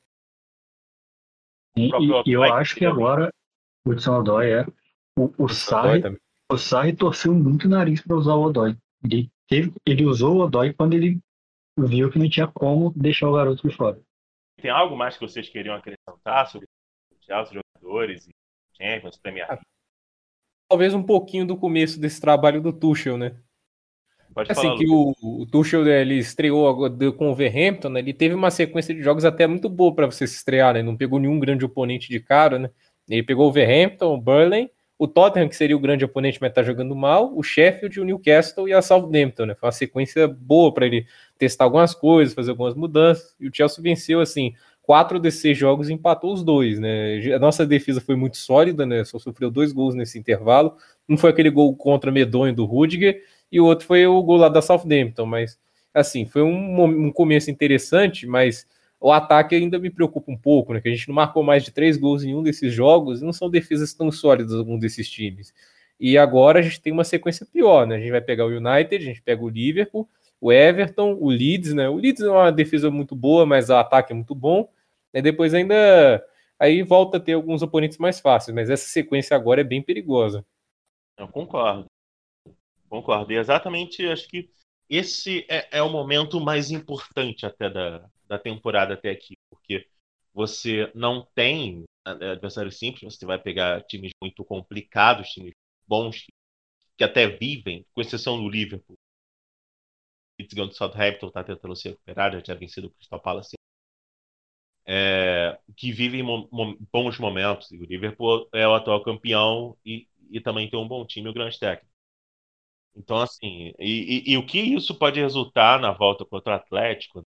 E, 1.76 1.90
e 2.26 2.32
eu 2.32 2.44
acho 2.44 2.76
que 2.76 2.84
agora 2.84 3.32
o 3.84 3.90
Hudson 3.90 4.20
Odoi 4.20 4.52
é. 4.52 4.66
O, 5.18 5.44
o, 5.44 5.48
Sarri, 5.48 6.02
o 6.50 6.56
Sarri 6.56 6.94
torceu 6.94 7.34
muito 7.34 7.66
o 7.66 7.70
nariz 7.70 8.00
para 8.00 8.16
usar 8.16 8.34
o 8.34 8.42
Odoi. 8.42 8.76
Ele, 9.04 9.28
teve, 9.48 9.72
ele 9.84 10.04
usou 10.04 10.36
o 10.36 10.40
Odoi 10.40 10.72
quando 10.72 10.94
ele 10.94 11.18
viu 11.76 12.10
que 12.10 12.18
não 12.18 12.28
tinha 12.28 12.46
como 12.46 12.92
deixar 12.94 13.28
o 13.28 13.34
garoto 13.34 13.66
de 13.68 13.74
fora. 13.74 14.00
Tem 14.56 14.70
algo 14.70 14.96
mais 14.96 15.16
que 15.16 15.26
vocês 15.26 15.48
queriam 15.48 15.74
acrescentar 15.74 16.46
sobre 16.48 16.68
os 17.12 17.26
jogadores 17.26 18.28
e 18.28 18.30
Champions, 18.76 19.16
Premier 19.16 19.48
League? 19.48 19.64
Talvez 20.68 20.94
um 20.94 21.02
pouquinho 21.02 21.44
do 21.44 21.56
começo 21.56 22.00
desse 22.00 22.20
trabalho 22.20 22.62
do 22.62 22.72
Tuchel, 22.72 23.18
né? 23.18 23.36
Pode 24.40 24.52
assim 24.52 24.62
falar, 24.62 24.78
que 24.78 24.88
o, 24.88 25.14
o, 25.22 25.46
Tuchel 25.46 25.86
ele 25.86 26.16
estreou 26.16 26.90
com 27.12 27.28
o 27.28 27.32
Overhampton, 27.32 27.90
né? 27.90 28.00
ele 28.00 28.14
teve 28.14 28.34
uma 28.34 28.50
sequência 28.50 28.94
de 28.94 29.02
jogos 29.02 29.24
até 29.24 29.46
muito 29.46 29.68
boa 29.68 29.94
para 29.94 30.06
você 30.06 30.26
se 30.26 30.36
estrear, 30.36 30.74
né? 30.74 30.82
Não 30.82 30.96
pegou 30.96 31.18
nenhum 31.18 31.38
grande 31.38 31.64
oponente 31.64 32.08
de 32.08 32.20
cara, 32.20 32.58
né? 32.58 32.70
Ele 33.08 33.22
pegou 33.22 33.44
o 33.44 33.48
Overhampton, 33.48 34.14
o 34.14 34.20
Burnley, 34.20 34.70
o 34.98 35.06
Tottenham, 35.06 35.48
que 35.48 35.56
seria 35.56 35.76
o 35.76 35.80
grande 35.80 36.04
oponente, 36.04 36.38
mas 36.40 36.50
está 36.50 36.62
jogando 36.62 36.94
mal, 36.94 37.36
o 37.36 37.42
Sheffield, 37.42 38.00
o 38.00 38.04
Newcastle 38.04 38.68
e 38.68 38.72
a 38.72 38.80
Southampton, 38.80 39.46
né? 39.46 39.54
Foi 39.54 39.66
uma 39.66 39.72
sequência 39.72 40.26
boa 40.26 40.72
para 40.72 40.86
ele 40.86 41.06
testar 41.38 41.64
algumas 41.64 41.94
coisas, 41.94 42.34
fazer 42.34 42.50
algumas 42.50 42.74
mudanças, 42.74 43.34
e 43.38 43.48
o 43.48 43.50
Chelsea 43.52 43.82
venceu, 43.82 44.20
assim, 44.20 44.54
quatro 44.82 45.18
desses 45.18 45.40
seis 45.40 45.56
jogos 45.56 45.88
e 45.88 45.92
empatou 45.92 46.32
os 46.32 46.42
dois, 46.42 46.78
né? 46.78 47.18
A 47.34 47.38
nossa 47.38 47.66
defesa 47.66 48.00
foi 48.00 48.16
muito 48.16 48.36
sólida, 48.36 48.84
né? 48.84 49.04
Só 49.04 49.18
sofreu 49.18 49.50
dois 49.50 49.72
gols 49.72 49.94
nesse 49.94 50.18
intervalo. 50.18 50.76
Um 51.08 51.16
foi 51.16 51.30
aquele 51.30 51.48
gol 51.48 51.74
contra 51.76 52.10
medonho 52.10 52.54
do 52.54 52.64
Rudiger, 52.64 53.22
e 53.50 53.60
o 53.60 53.64
outro 53.64 53.86
foi 53.86 54.06
o 54.06 54.22
gol 54.22 54.36
lá 54.36 54.48
da 54.48 54.62
Southampton, 54.62 55.26
mas, 55.26 55.58
assim, 55.92 56.24
foi 56.26 56.42
um, 56.42 56.84
um 56.84 57.12
começo 57.12 57.50
interessante, 57.50 58.26
mas 58.26 58.66
o 59.00 59.10
ataque 59.10 59.54
ainda 59.54 59.78
me 59.78 59.90
preocupa 59.90 60.30
um 60.30 60.36
pouco, 60.36 60.74
né? 60.74 60.80
Que 60.80 60.88
a 60.88 60.92
gente 60.94 61.08
não 61.08 61.14
marcou 61.14 61.42
mais 61.42 61.64
de 61.64 61.72
três 61.72 61.96
gols 61.96 62.22
em 62.22 62.34
um 62.34 62.42
desses 62.42 62.72
jogos 62.72 63.20
e 63.20 63.24
não 63.24 63.32
são 63.32 63.48
defesas 63.48 63.94
tão 63.94 64.12
sólidas 64.12 64.54
algum 64.54 64.78
desses 64.78 65.08
times. 65.08 65.54
E 65.98 66.18
agora 66.18 66.58
a 66.60 66.62
gente 66.62 66.80
tem 66.80 66.92
uma 66.92 67.04
sequência 67.04 67.46
pior, 67.46 67.86
né? 67.86 67.96
A 67.96 67.98
gente 67.98 68.10
vai 68.10 68.20
pegar 68.20 68.44
o 68.46 68.48
United, 68.48 68.96
a 68.96 69.06
gente 69.06 69.22
pega 69.22 69.42
o 69.42 69.48
Liverpool, 69.48 70.08
o 70.40 70.52
Everton, 70.52 71.16
o 71.18 71.28
Leeds, 71.28 71.74
né? 71.74 71.88
O 71.88 71.96
Leeds 71.96 72.22
é 72.22 72.30
uma 72.30 72.52
defesa 72.52 72.90
muito 72.90 73.14
boa, 73.14 73.46
mas 73.46 73.68
o 73.68 73.74
ataque 73.74 74.12
é 74.12 74.16
muito 74.16 74.34
bom. 74.34 74.68
E 75.12 75.20
depois 75.20 75.54
ainda 75.54 76.24
aí 76.58 76.82
volta 76.82 77.16
a 77.16 77.20
ter 77.20 77.32
alguns 77.32 77.62
oponentes 77.62 77.98
mais 77.98 78.20
fáceis, 78.20 78.54
mas 78.54 78.70
essa 78.70 78.86
sequência 78.88 79.34
agora 79.34 79.62
é 79.62 79.64
bem 79.64 79.82
perigosa. 79.82 80.44
Eu 81.18 81.28
concordo. 81.28 81.89
Concordo. 82.90 83.32
E 83.32 83.36
exatamente, 83.38 84.04
acho 84.06 84.28
que 84.28 84.50
esse 84.88 85.46
é, 85.48 85.78
é, 85.78 85.82
o 85.82 85.88
momento 85.90 86.40
mais 86.40 86.70
importante 86.70 87.46
até 87.46 87.70
da, 87.70 88.04
da 88.26 88.38
temporada 88.38 88.94
até 88.94 89.10
aqui, 89.10 89.36
porque 89.48 89.86
você 90.34 90.90
não 90.94 91.26
tem 91.34 91.84
adversários 92.04 92.78
simples, 92.78 93.14
você 93.16 93.24
vai 93.26 93.38
pegar 93.38 93.82
times 93.84 94.12
muito 94.22 94.44
complicados, 94.44 95.28
times 95.30 95.54
bons 95.86 96.26
que 96.98 97.04
até 97.04 97.28
vivem, 97.28 97.86
com 97.94 98.00
exceção 98.00 98.38
do 98.42 98.48
Liverpool. 98.48 98.96
O 100.40 100.66
do 100.66 100.72
Southampton 100.74 101.28
está 101.28 101.44
tentando 101.44 101.76
se 101.76 101.88
recuperar, 101.90 102.32
já 102.32 102.42
tinha 102.42 102.56
vencido 102.56 102.88
o 102.88 102.90
Crystal 102.90 103.20
Palace. 103.20 103.56
É, 104.86 105.58
que 105.76 105.92
vivem 105.92 106.22
mo 106.22 106.48
bons 106.92 107.18
momentos. 107.18 107.70
E 107.70 107.78
o 107.78 107.84
Liverpool 107.84 108.48
é 108.52 108.66
o 108.66 108.74
atual 108.74 109.02
campeão 109.02 109.76
e, 109.84 110.08
e 110.30 110.40
também 110.40 110.68
tem 110.68 110.78
um 110.78 110.88
bom 110.88 111.06
time, 111.06 111.28
o 111.28 111.32
grande 111.32 111.58
técnico. 111.58 111.89
Então, 112.94 113.18
assim, 113.18 113.72
e, 113.78 114.24
e, 114.28 114.32
e, 114.32 114.36
o 114.36 114.44
que 114.44 114.58
isso 114.58 114.94
pode 114.94 115.20
resultar 115.20 115.80
na 115.80 115.92
volta 115.92 116.24
contra 116.24 116.52
o 116.52 116.56
Atlético, 116.56 117.24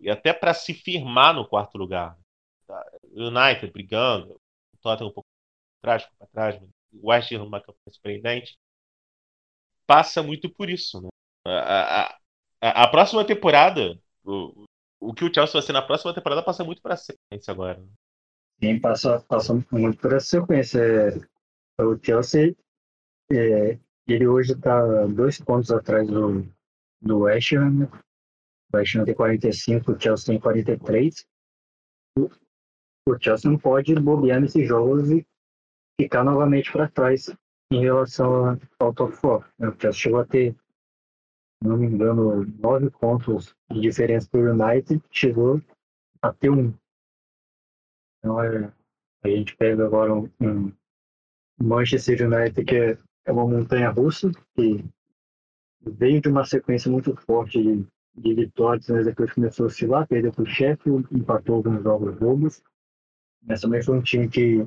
e 0.00 0.10
até 0.10 0.32
para 0.32 0.52
se 0.52 0.74
firmar 0.74 1.34
no 1.34 1.48
quarto 1.48 1.78
lugar. 1.78 2.18
Tá? 2.66 2.84
United 3.12 3.70
brigando, 3.72 4.34
o 4.74 4.78
Tottenham 4.82 5.10
um 5.10 5.12
pouco 5.12 5.28
para 5.80 5.98
trás, 5.98 6.12
para 6.18 6.26
trás, 6.28 6.62
o 6.92 7.10
West 7.10 7.32
Ham 7.32 7.38
numa 7.38 7.60
campanha 7.60 7.90
surpreendente, 7.90 8.58
passa 9.86 10.22
muito 10.22 10.50
por 10.50 10.68
isso. 10.68 11.00
Né? 11.00 11.08
A, 11.46 12.18
a, 12.60 12.84
a, 12.84 12.88
próxima 12.88 13.24
temporada, 13.24 13.98
o, 14.24 14.64
o 15.00 15.14
que 15.14 15.24
o 15.24 15.32
Chelsea 15.32 15.52
vai 15.52 15.62
ser 15.62 15.72
na 15.72 15.82
próxima 15.82 16.12
temporada 16.12 16.42
passa 16.42 16.64
muito 16.64 16.82
para 16.82 16.94
a 16.94 16.98
sequência 16.98 17.52
agora. 17.52 17.78
Né? 17.78 17.88
Sim, 18.60 18.80
passa, 18.80 19.20
passa 19.28 19.54
muito 19.70 19.98
para 19.98 20.16
a 20.16 20.20
sequência. 20.20 20.80
O 21.78 21.96
Chelsea, 22.02 22.56
é, 23.30 23.78
ele 24.06 24.26
hoje 24.26 24.52
está 24.52 25.06
dois 25.06 25.40
pontos 25.40 25.70
atrás 25.70 26.06
do, 26.08 26.46
do 27.00 27.20
West 27.20 27.52
Ham. 27.52 27.70
Né? 27.70 27.88
O 28.72 28.76
West 28.76 28.94
Ham 28.94 29.04
tem 29.04 29.14
45, 29.14 29.92
o 29.92 30.00
Chelsea 30.00 30.26
tem 30.26 30.40
43. 30.40 31.26
O, 32.18 32.30
o 33.08 33.18
Chelsea 33.20 33.50
não 33.50 33.58
pode 33.58 33.94
bobear 33.96 34.40
nesses 34.40 34.66
jogos 34.66 35.10
e 35.10 35.26
ficar 36.00 36.24
novamente 36.24 36.70
para 36.70 36.88
trás 36.88 37.34
em 37.72 37.80
relação 37.80 38.58
ao 38.78 38.94
top 38.94 39.16
4. 39.20 39.52
Né? 39.58 39.68
O 39.68 39.80
Chelsea 39.80 40.00
chegou 40.00 40.20
a 40.20 40.26
ter, 40.26 40.56
não 41.62 41.76
me 41.76 41.86
engano, 41.86 42.44
nove 42.44 42.90
pontos 42.90 43.54
de 43.70 43.80
diferença 43.80 44.28
para 44.30 44.40
o 44.40 44.50
United, 44.50 45.02
chegou 45.10 45.60
a 46.22 46.32
ter 46.32 46.50
um. 46.50 46.72
Então, 48.18 48.42
é, 48.42 48.72
a 49.24 49.28
gente 49.28 49.56
pega 49.56 49.84
agora 49.84 50.14
um, 50.14 50.30
um 50.40 50.72
Manchester 51.60 52.26
United 52.26 52.64
que 52.64 52.76
é, 52.76 52.98
é 53.26 53.32
uma 53.32 53.46
montanha 53.46 53.90
russa, 53.90 54.30
que 54.54 54.84
veio 55.82 56.20
de 56.20 56.28
uma 56.28 56.44
sequência 56.44 56.90
muito 56.90 57.14
forte 57.16 57.60
de, 57.62 57.86
de 58.16 58.34
vitórias, 58.34 58.88
mas 58.88 59.04
depois 59.04 59.32
começou 59.32 59.64
a 59.64 59.66
oscilar, 59.66 60.06
perdeu 60.06 60.32
para 60.32 60.44
o 60.44 60.46
Sheffield, 60.46 61.06
empatou 61.12 61.56
alguns 61.56 61.82
jogos 61.82 62.16
bobos. 62.16 62.62
Mas 63.42 63.60
também 63.60 63.82
foi 63.82 63.98
um 63.98 64.02
time 64.02 64.28
que 64.28 64.66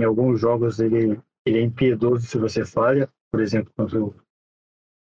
em 0.00 0.04
alguns 0.04 0.40
jogos 0.40 0.80
ele, 0.80 1.20
ele 1.46 1.58
é 1.58 1.62
impiedoso 1.62 2.26
se 2.26 2.36
você 2.36 2.64
falha, 2.64 3.08
por 3.30 3.40
exemplo, 3.40 3.72
contra 3.76 4.02
o, 4.02 4.14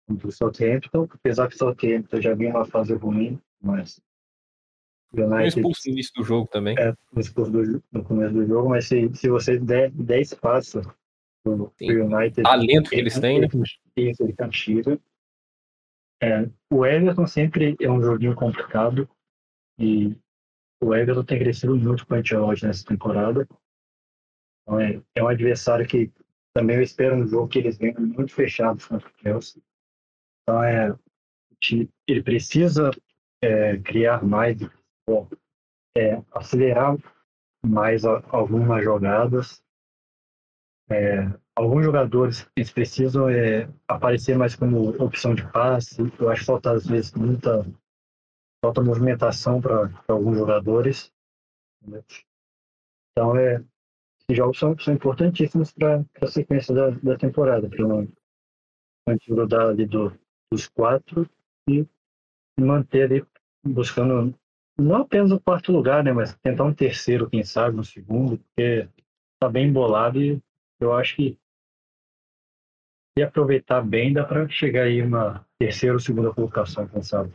contra 0.06 0.28
o 0.28 0.32
Southampton, 0.32 1.08
apesar 1.10 1.48
que 1.48 1.54
o 1.54 1.58
Southampton 1.58 2.20
já 2.20 2.34
vinha 2.34 2.50
uma 2.50 2.66
fase 2.66 2.94
ruim, 2.94 3.40
mas 3.60 4.00
United... 5.12 5.48
expulso 5.48 5.82
no 5.86 5.92
início 5.92 6.12
do 6.14 6.24
jogo 6.24 6.48
também. 6.48 6.76
É, 6.78 6.94
expulso 7.18 7.50
do, 7.50 7.82
no 7.90 8.04
começo 8.04 8.34
do 8.34 8.46
jogo, 8.46 8.70
mas 8.70 8.86
se, 8.86 9.10
se 9.14 9.28
você 9.28 9.58
der, 9.58 9.90
der 9.90 10.20
espaço 10.20 10.80
pro 11.46 11.72
United... 11.80 12.42
Talento 12.42 12.90
que 12.90 12.96
eles 12.96 13.18
têm, 13.18 13.40
né? 13.40 13.48
Ele 13.96 14.32
castiga. 14.32 14.98
É, 16.22 16.48
o 16.72 16.84
Everton 16.84 17.26
sempre 17.26 17.76
é 17.80 17.90
um 17.90 18.02
joguinho 18.02 18.34
complicado 18.34 19.08
e 19.78 20.16
o 20.82 20.94
Everton 20.94 21.24
tem 21.24 21.38
crescido 21.38 21.76
muito 21.76 22.06
com 22.06 22.14
o 22.14 22.16
Ancelotti 22.16 22.66
nessa 22.66 22.84
temporada. 22.84 23.46
Então 24.62 24.80
é, 24.80 25.00
é 25.14 25.22
um 25.22 25.28
adversário 25.28 25.86
que 25.86 26.10
também 26.54 26.76
eu 26.76 26.82
espero 26.82 27.16
um 27.16 27.26
jogo 27.26 27.48
que 27.48 27.58
eles 27.58 27.76
venham 27.76 28.00
muito 28.00 28.32
fechados 28.32 28.86
contra 28.86 29.08
o 29.08 29.12
Chelsea. 29.20 29.62
Então 30.42 30.62
é, 30.64 30.96
ele 32.08 32.22
precisa 32.22 32.90
é, 33.42 33.76
criar 33.78 34.24
mais, 34.24 34.56
é, 35.96 36.22
acelerar 36.32 36.96
mais 37.64 38.04
a, 38.04 38.22
algumas 38.30 38.82
jogadas. 38.82 39.62
É, 40.88 41.26
alguns 41.54 41.84
jogadores 41.84 42.48
eles 42.56 42.70
precisam 42.70 43.28
é, 43.28 43.68
aparecer 43.88 44.36
mais 44.36 44.54
como 44.54 44.90
opção 45.02 45.34
de 45.34 45.46
passe. 45.50 46.00
Eu 46.18 46.30
acho 46.30 46.40
que 46.40 46.46
falta 46.46 46.72
às 46.72 46.86
vezes 46.86 47.12
muita 47.12 47.64
falta 48.64 48.82
movimentação 48.82 49.60
para 49.60 49.90
alguns 50.08 50.38
jogadores. 50.38 51.12
Então 53.12 53.36
é 53.36 53.62
esses 54.28 54.38
jogos 54.38 54.58
são, 54.58 54.76
são 54.78 54.92
importantíssimos 54.92 55.72
para 55.72 56.04
a 56.20 56.26
sequência 56.26 56.74
da, 56.74 56.90
da 56.90 57.16
temporada, 57.16 57.68
para 57.68 57.86
não 57.86 58.08
grudar 59.28 59.68
ali 59.68 59.86
do, 59.86 60.12
dos 60.52 60.68
quatro 60.68 61.28
e 61.68 61.86
manter 62.58 63.04
ali 63.04 63.26
buscando 63.64 64.34
não 64.78 64.96
apenas 64.96 65.30
o 65.30 65.40
quarto 65.40 65.72
lugar, 65.72 66.04
né, 66.04 66.12
mas 66.12 66.36
tentar 66.38 66.64
um 66.64 66.74
terceiro, 66.74 67.30
quem 67.30 67.42
sabe, 67.42 67.78
um 67.78 67.84
segundo, 67.84 68.36
porque 68.38 68.88
tá 69.40 69.48
bem 69.48 69.68
embolado 69.68 70.20
e 70.20 70.42
eu 70.80 70.92
acho 70.92 71.16
que 71.16 71.38
se 73.16 73.24
aproveitar 73.24 73.80
bem, 73.82 74.12
dá 74.12 74.24
para 74.24 74.48
chegar 74.48 74.82
aí 74.82 75.00
uma 75.00 75.46
terceira 75.58 75.94
ou 75.94 76.00
segunda 76.00 76.34
colocação, 76.34 76.86
quem 76.86 77.02
sabe. 77.02 77.34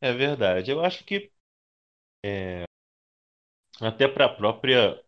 É 0.00 0.12
verdade. 0.12 0.70
Eu 0.70 0.84
acho 0.84 1.04
que 1.04 1.30
é, 2.24 2.64
até 3.80 4.08
para 4.08 4.26
a 4.26 4.34
própria 4.34 5.00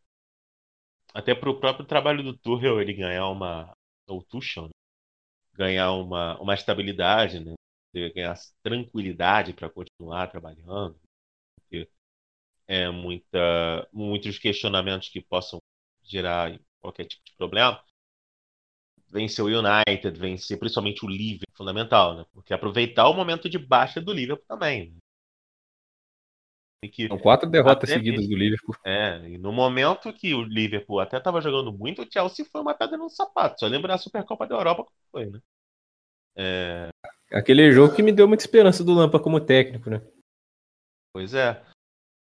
até 1.15 1.35
para 1.35 1.51
o 1.51 1.59
próprio 1.59 1.87
trabalho 1.87 2.23
do 2.23 2.37
Tuchel 2.37 2.81
ele 2.81 2.93
ganhar 2.95 3.29
uma 3.29 3.73
ou 4.07 4.23
Tuchel 4.23 4.65
né? 4.65 4.71
ganhar 5.55 5.93
uma, 5.93 6.41
uma 6.41 6.55
estabilidade, 6.55 7.41
né? 7.41 7.55
ganhar 8.15 8.37
tranquilidade 8.63 9.53
para 9.53 9.69
continuar 9.69 10.29
trabalhando, 10.29 10.97
porque 11.57 11.89
é 12.69 12.91
muita 12.91 13.89
muitos 13.93 14.39
questionamentos 14.39 15.09
que 15.09 15.21
possam 15.21 15.59
gerar 16.05 16.59
qualquer 16.81 17.07
tipo 17.07 17.25
de 17.25 17.35
problema. 17.37 17.83
Vencer 19.11 19.45
o 19.45 19.49
United, 19.49 20.19
vencer 20.19 20.59
principalmente 20.59 21.05
o 21.05 21.09
Liverpool, 21.09 21.57
fundamental, 21.57 22.17
né? 22.17 22.27
Porque 22.33 22.53
aproveitar 22.53 23.09
o 23.09 23.15
momento 23.15 23.49
de 23.49 23.59
baixa 23.59 24.01
do 24.01 24.13
Liverpool 24.13 24.45
também. 24.47 24.91
Né? 24.91 24.99
Que 26.93 27.09
São 27.09 27.19
quatro 27.19 27.51
derrotas 27.51 27.91
seguidas 27.91 28.21
mesmo, 28.21 28.35
do 28.35 28.39
Liverpool. 28.39 28.77
É, 28.85 29.29
e 29.31 29.39
no 29.39 29.51
momento 29.53 30.13
que 30.13 30.35
o 30.35 30.43
Liverpool 30.43 31.01
até 31.01 31.17
estava 31.17 31.41
jogando 31.41 31.73
muito, 31.73 32.03
o 32.03 32.07
Chelsea 32.11 32.45
foi 32.45 32.61
uma 32.61 32.75
pedra 32.75 32.97
no 32.97 33.09
sapato. 33.09 33.59
Só 33.59 33.67
lembra 33.67 33.95
a 33.95 33.99
Supercopa 33.99 34.47
da 34.47 34.55
Europa 34.55 34.85
como 34.85 34.97
foi, 35.11 35.27
né? 35.27 35.41
É... 36.37 36.89
Aquele 37.33 37.73
jogo 37.73 37.95
que 37.95 38.03
me 38.03 38.13
deu 38.13 38.29
muita 38.29 38.45
esperança 38.45 38.85
do 38.85 38.95
Lampa 38.95 39.19
como 39.19 39.41
técnico, 39.41 39.91
né? 39.91 40.01
Pois 41.13 41.35
é. 41.35 41.61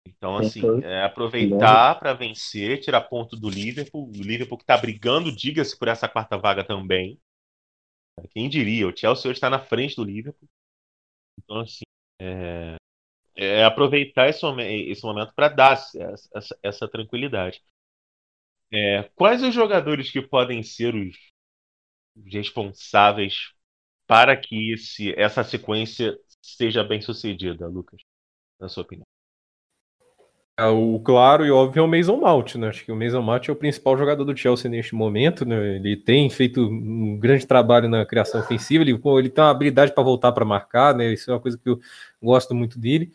Então, 0.05 0.35
assim, 0.37 0.61
é 0.83 1.03
aproveitar 1.03 1.99
para 1.99 2.13
vencer, 2.13 2.79
tirar 2.79 3.01
ponto 3.01 3.35
do 3.35 3.49
Liverpool. 3.49 4.09
O 4.09 4.21
Liverpool 4.21 4.57
que 4.57 4.63
está 4.63 4.77
brigando, 4.77 5.33
diga-se, 5.35 5.77
por 5.77 5.87
essa 5.87 6.07
quarta 6.07 6.37
vaga 6.37 6.63
também. 6.63 7.19
Quem 8.31 8.49
diria? 8.49 8.87
O 8.87 8.95
Chelsea 8.95 9.29
hoje 9.29 9.37
está 9.37 9.49
na 9.49 9.59
frente 9.59 9.95
do 9.95 10.03
Liverpool. 10.03 10.47
Então, 11.41 11.59
assim, 11.59 11.83
é, 12.21 12.75
é 13.35 13.63
aproveitar 13.63 14.29
esse, 14.29 14.45
esse 14.89 15.03
momento 15.03 15.33
para 15.33 15.49
dar 15.49 15.73
essa, 15.73 16.57
essa 16.61 16.87
tranquilidade. 16.87 17.61
É, 18.71 19.03
quais 19.15 19.43
os 19.43 19.53
jogadores 19.53 20.11
que 20.11 20.21
podem 20.21 20.63
ser 20.63 20.95
os 20.95 21.15
responsáveis 22.25 23.53
para 24.07 24.35
que 24.35 24.73
esse, 24.73 25.13
essa 25.19 25.43
sequência 25.43 26.17
seja 26.41 26.83
bem 26.83 27.01
sucedida, 27.01 27.67
Lucas, 27.67 28.01
na 28.59 28.67
sua 28.67 28.83
opinião? 28.83 29.02
É, 30.59 30.65
o 30.67 30.99
claro 30.99 31.43
e 31.43 31.49
óbvio 31.49 31.81
é 31.81 31.83
o 31.83 31.87
Mason 31.87 32.17
Mount, 32.17 32.55
né? 32.55 32.67
Acho 32.67 32.85
que 32.85 32.91
o 32.91 32.95
Mason 32.95 33.21
Mount 33.23 33.49
é 33.49 33.51
o 33.51 33.55
principal 33.55 33.97
jogador 33.97 34.23
do 34.23 34.37
Chelsea 34.37 34.69
neste 34.69 34.93
momento, 34.93 35.43
né? 35.45 35.77
Ele 35.77 35.97
tem 35.97 36.29
feito 36.29 36.61
um 36.61 37.17
grande 37.17 37.47
trabalho 37.47 37.89
na 37.89 38.05
criação 38.05 38.39
ofensiva, 38.39 38.83
ele, 38.83 38.91
ele 38.91 39.29
tem 39.29 39.43
uma 39.43 39.49
habilidade 39.49 39.91
para 39.93 40.03
voltar 40.03 40.31
para 40.31 40.45
marcar, 40.45 40.93
né? 40.95 41.11
Isso 41.11 41.31
é 41.31 41.33
uma 41.33 41.39
coisa 41.39 41.57
que 41.57 41.67
eu 41.67 41.79
gosto 42.21 42.53
muito 42.53 42.77
dele. 42.79 43.11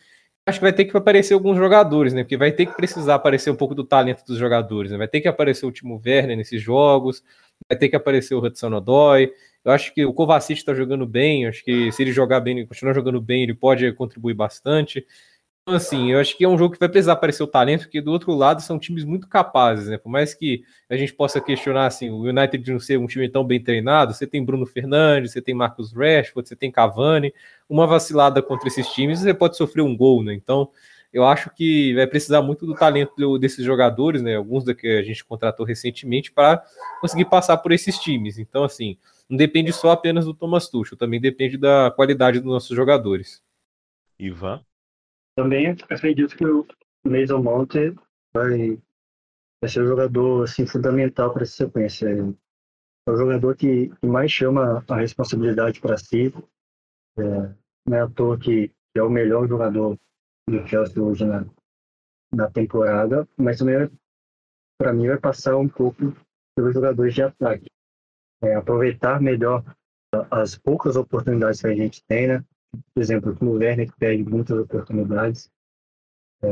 Acho 0.46 0.58
que 0.58 0.64
vai 0.64 0.72
ter 0.72 0.84
que 0.86 0.96
aparecer 0.96 1.34
alguns 1.34 1.56
jogadores, 1.56 2.12
né? 2.12 2.24
Porque 2.24 2.36
vai 2.36 2.50
ter 2.50 2.66
que 2.66 2.74
precisar 2.74 3.14
aparecer 3.16 3.50
um 3.50 3.56
pouco 3.56 3.74
do 3.74 3.84
talento 3.84 4.24
dos 4.26 4.38
jogadores, 4.38 4.90
né? 4.90 4.98
Vai 4.98 5.08
ter 5.08 5.20
que 5.20 5.28
aparecer 5.28 5.64
o 5.66 5.70
Timo 5.72 6.00
Werner 6.04 6.36
nesses 6.36 6.60
jogos, 6.60 7.22
vai 7.68 7.78
ter 7.78 7.88
que 7.88 7.96
aparecer 7.96 8.34
o 8.34 8.40
Hudson 8.44 8.72
Odoi. 8.74 9.32
Eu 9.64 9.72
acho 9.72 9.94
que 9.94 10.04
o 10.04 10.12
Kovacic 10.12 10.58
está 10.58 10.74
jogando 10.74 11.06
bem, 11.06 11.46
acho 11.46 11.62
que 11.64 11.92
se 11.92 12.02
ele 12.02 12.12
jogar 12.12 12.40
bem, 12.40 12.66
continuar 12.66 12.94
jogando 12.94 13.20
bem, 13.20 13.42
ele 13.44 13.54
pode 13.54 13.92
contribuir 13.92 14.34
bastante. 14.34 15.06
Assim, 15.68 16.12
eu 16.12 16.18
acho 16.18 16.34
que 16.36 16.44
é 16.44 16.48
um 16.48 16.56
jogo 16.56 16.72
que 16.72 16.80
vai 16.80 16.88
precisar 16.88 17.12
aparecer 17.12 17.42
o 17.42 17.46
talento, 17.46 17.82
porque 17.82 18.00
do 18.00 18.10
outro 18.10 18.32
lado 18.34 18.62
são 18.62 18.78
times 18.78 19.04
muito 19.04 19.28
capazes, 19.28 19.88
né? 19.88 19.98
Por 19.98 20.08
mais 20.08 20.32
que 20.32 20.62
a 20.88 20.96
gente 20.96 21.12
possa 21.12 21.40
questionar, 21.42 21.86
assim, 21.86 22.08
o 22.08 22.22
United 22.22 22.72
não 22.72 22.80
ser 22.80 22.98
um 22.98 23.06
time 23.06 23.28
tão 23.28 23.44
bem 23.44 23.62
treinado, 23.62 24.14
você 24.14 24.26
tem 24.26 24.42
Bruno 24.42 24.64
Fernandes, 24.64 25.32
você 25.32 25.42
tem 25.42 25.54
Marcos 25.54 25.92
Rashford, 25.92 26.48
você 26.48 26.56
tem 26.56 26.72
Cavani, 26.72 27.34
uma 27.68 27.86
vacilada 27.86 28.40
contra 28.40 28.66
esses 28.66 28.88
times, 28.88 29.20
você 29.20 29.34
pode 29.34 29.58
sofrer 29.58 29.82
um 29.82 29.94
gol, 29.94 30.24
né? 30.24 30.32
Então, 30.32 30.70
eu 31.12 31.26
acho 31.26 31.50
que 31.54 31.94
vai 31.94 32.06
precisar 32.06 32.40
muito 32.40 32.64
do 32.64 32.74
talento 32.74 33.38
desses 33.38 33.64
jogadores, 33.64 34.22
né? 34.22 34.36
Alguns 34.36 34.64
da 34.64 34.74
que 34.74 34.86
a 34.86 35.02
gente 35.02 35.22
contratou 35.22 35.66
recentemente 35.66 36.32
para 36.32 36.62
conseguir 37.00 37.26
passar 37.26 37.58
por 37.58 37.72
esses 37.72 37.98
times. 37.98 38.38
Então, 38.38 38.64
assim, 38.64 38.96
não 39.28 39.36
depende 39.36 39.72
só 39.72 39.90
apenas 39.90 40.24
do 40.24 40.32
Thomas 40.32 40.68
Tuchel, 40.68 40.96
também 40.96 41.20
depende 41.20 41.58
da 41.58 41.92
qualidade 41.94 42.40
dos 42.40 42.50
nossos 42.50 42.74
jogadores. 42.74 43.42
Ivan? 44.18 44.64
Também 45.38 45.68
acredito 45.68 46.36
que 46.36 46.44
o 46.44 46.66
Mason 47.06 47.40
Mount 47.40 47.72
vai, 48.34 48.76
vai 49.62 49.70
ser 49.70 49.82
o 49.82 49.86
jogador 49.86 50.42
assim, 50.42 50.66
fundamental 50.66 51.32
para 51.32 51.44
essa 51.44 51.64
sequência. 51.64 52.08
É 52.08 53.10
o 53.10 53.16
jogador 53.16 53.54
que, 53.54 53.88
que 53.88 54.06
mais 54.08 54.32
chama 54.32 54.84
a 54.88 54.96
responsabilidade 54.96 55.80
para 55.80 55.96
si. 55.96 56.34
É, 57.16 57.22
não 57.86 57.96
é 57.96 58.00
à 58.00 58.08
toa 58.08 58.36
que, 58.36 58.66
que 58.66 58.98
é 58.98 59.02
o 59.04 59.08
melhor 59.08 59.46
jogador 59.46 59.96
do 60.50 60.66
Chelsea 60.66 61.00
hoje 61.00 61.24
na, 61.24 61.46
na 62.34 62.50
temporada, 62.50 63.28
mas 63.36 63.58
também 63.58 63.88
para 64.76 64.92
mim 64.92 65.06
vai 65.06 65.20
passar 65.20 65.56
um 65.56 65.68
pouco 65.68 66.16
pelos 66.56 66.74
jogadores 66.74 67.14
de 67.14 67.22
ataque. 67.22 67.70
É, 68.42 68.56
aproveitar 68.56 69.22
melhor 69.22 69.62
as 70.32 70.58
poucas 70.58 70.96
oportunidades 70.96 71.60
que 71.60 71.68
a 71.68 71.76
gente 71.76 72.04
tem, 72.08 72.26
né? 72.26 72.44
Por 72.70 73.02
exemplo, 73.02 73.36
o 73.40 73.52
Werner 73.52 73.90
que 73.90 73.98
perde 73.98 74.22
muitas 74.24 74.58
oportunidades, 74.58 75.50
é, 76.42 76.48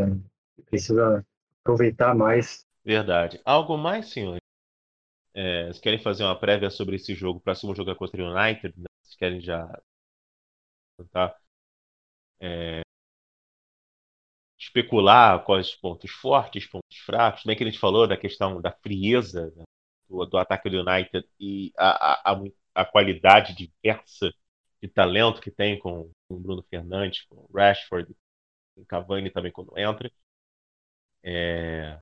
precisa 0.65 1.25
aproveitar 1.63 2.15
mais. 2.15 2.65
Verdade. 2.85 3.41
Algo 3.45 3.77
mais, 3.77 4.11
senhores? 4.11 4.41
É, 5.35 5.65
vocês 5.65 5.81
querem 5.81 6.03
fazer 6.03 6.25
uma 6.25 6.39
prévia 6.39 6.71
sobre 6.71 6.97
esse 6.97 7.15
jogo, 7.15 7.41
próximo 7.41 7.75
jogo 7.75 7.91
é 7.91 7.95
contra 7.95 8.23
o 8.23 8.35
United? 8.35 8.75
Né? 8.79 8.87
Vocês 9.03 9.17
querem 9.17 9.41
já 9.41 9.69
tá? 11.11 11.37
É, 12.41 12.81
especular 14.59 15.45
quais 15.45 15.69
os 15.69 15.75
pontos 15.77 16.11
fortes, 16.11 16.67
pontos 16.67 16.99
fracos, 17.05 17.43
bem 17.45 17.57
que 17.57 17.63
a 17.63 17.67
gente 17.67 17.79
falou 17.79 18.07
da 18.07 18.17
questão 18.17 18.61
da 18.61 18.73
frieza 18.73 19.53
né, 19.57 19.65
do, 20.09 20.25
do, 20.27 20.39
ataque 20.39 20.71
do 20.71 20.81
United 20.81 21.27
e 21.39 21.73
a, 21.77 22.33
a, 22.33 22.43
a, 22.75 22.85
qualidade 22.85 23.55
diversa 23.55 24.33
de 24.83 24.89
talento 24.89 25.41
que 25.41 25.51
tem 25.51 25.79
com 25.79 26.11
o 26.29 26.39
Bruno 26.39 26.63
Fernandes, 26.69 27.23
com 27.25 27.37
o 27.37 27.51
Rashford, 27.55 28.15
com 28.75 28.83
o 28.83 28.87
Cavani 28.87 29.31
também 29.31 29.53
quando 29.53 29.77
entra. 29.79 30.11
É... 31.23 31.99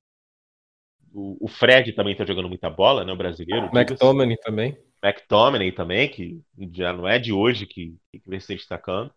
O, 1.13 1.45
o, 1.45 1.47
Fred 1.47 1.93
também 1.93 2.11
está 2.11 2.25
jogando 2.25 2.49
muita 2.49 2.69
bola, 2.69 3.05
né, 3.05 3.13
o 3.13 3.17
brasileiro. 3.17 3.69
McTominay 3.73 4.37
também. 4.37 4.77
McTominay 5.01 5.71
também, 5.71 6.09
que 6.09 6.43
já 6.73 6.91
não 6.91 7.07
é 7.07 7.17
de 7.17 7.31
hoje 7.31 7.65
que, 7.65 7.95
que 8.11 8.29
vem 8.29 8.39
se 8.39 8.53
destacando. 8.53 9.13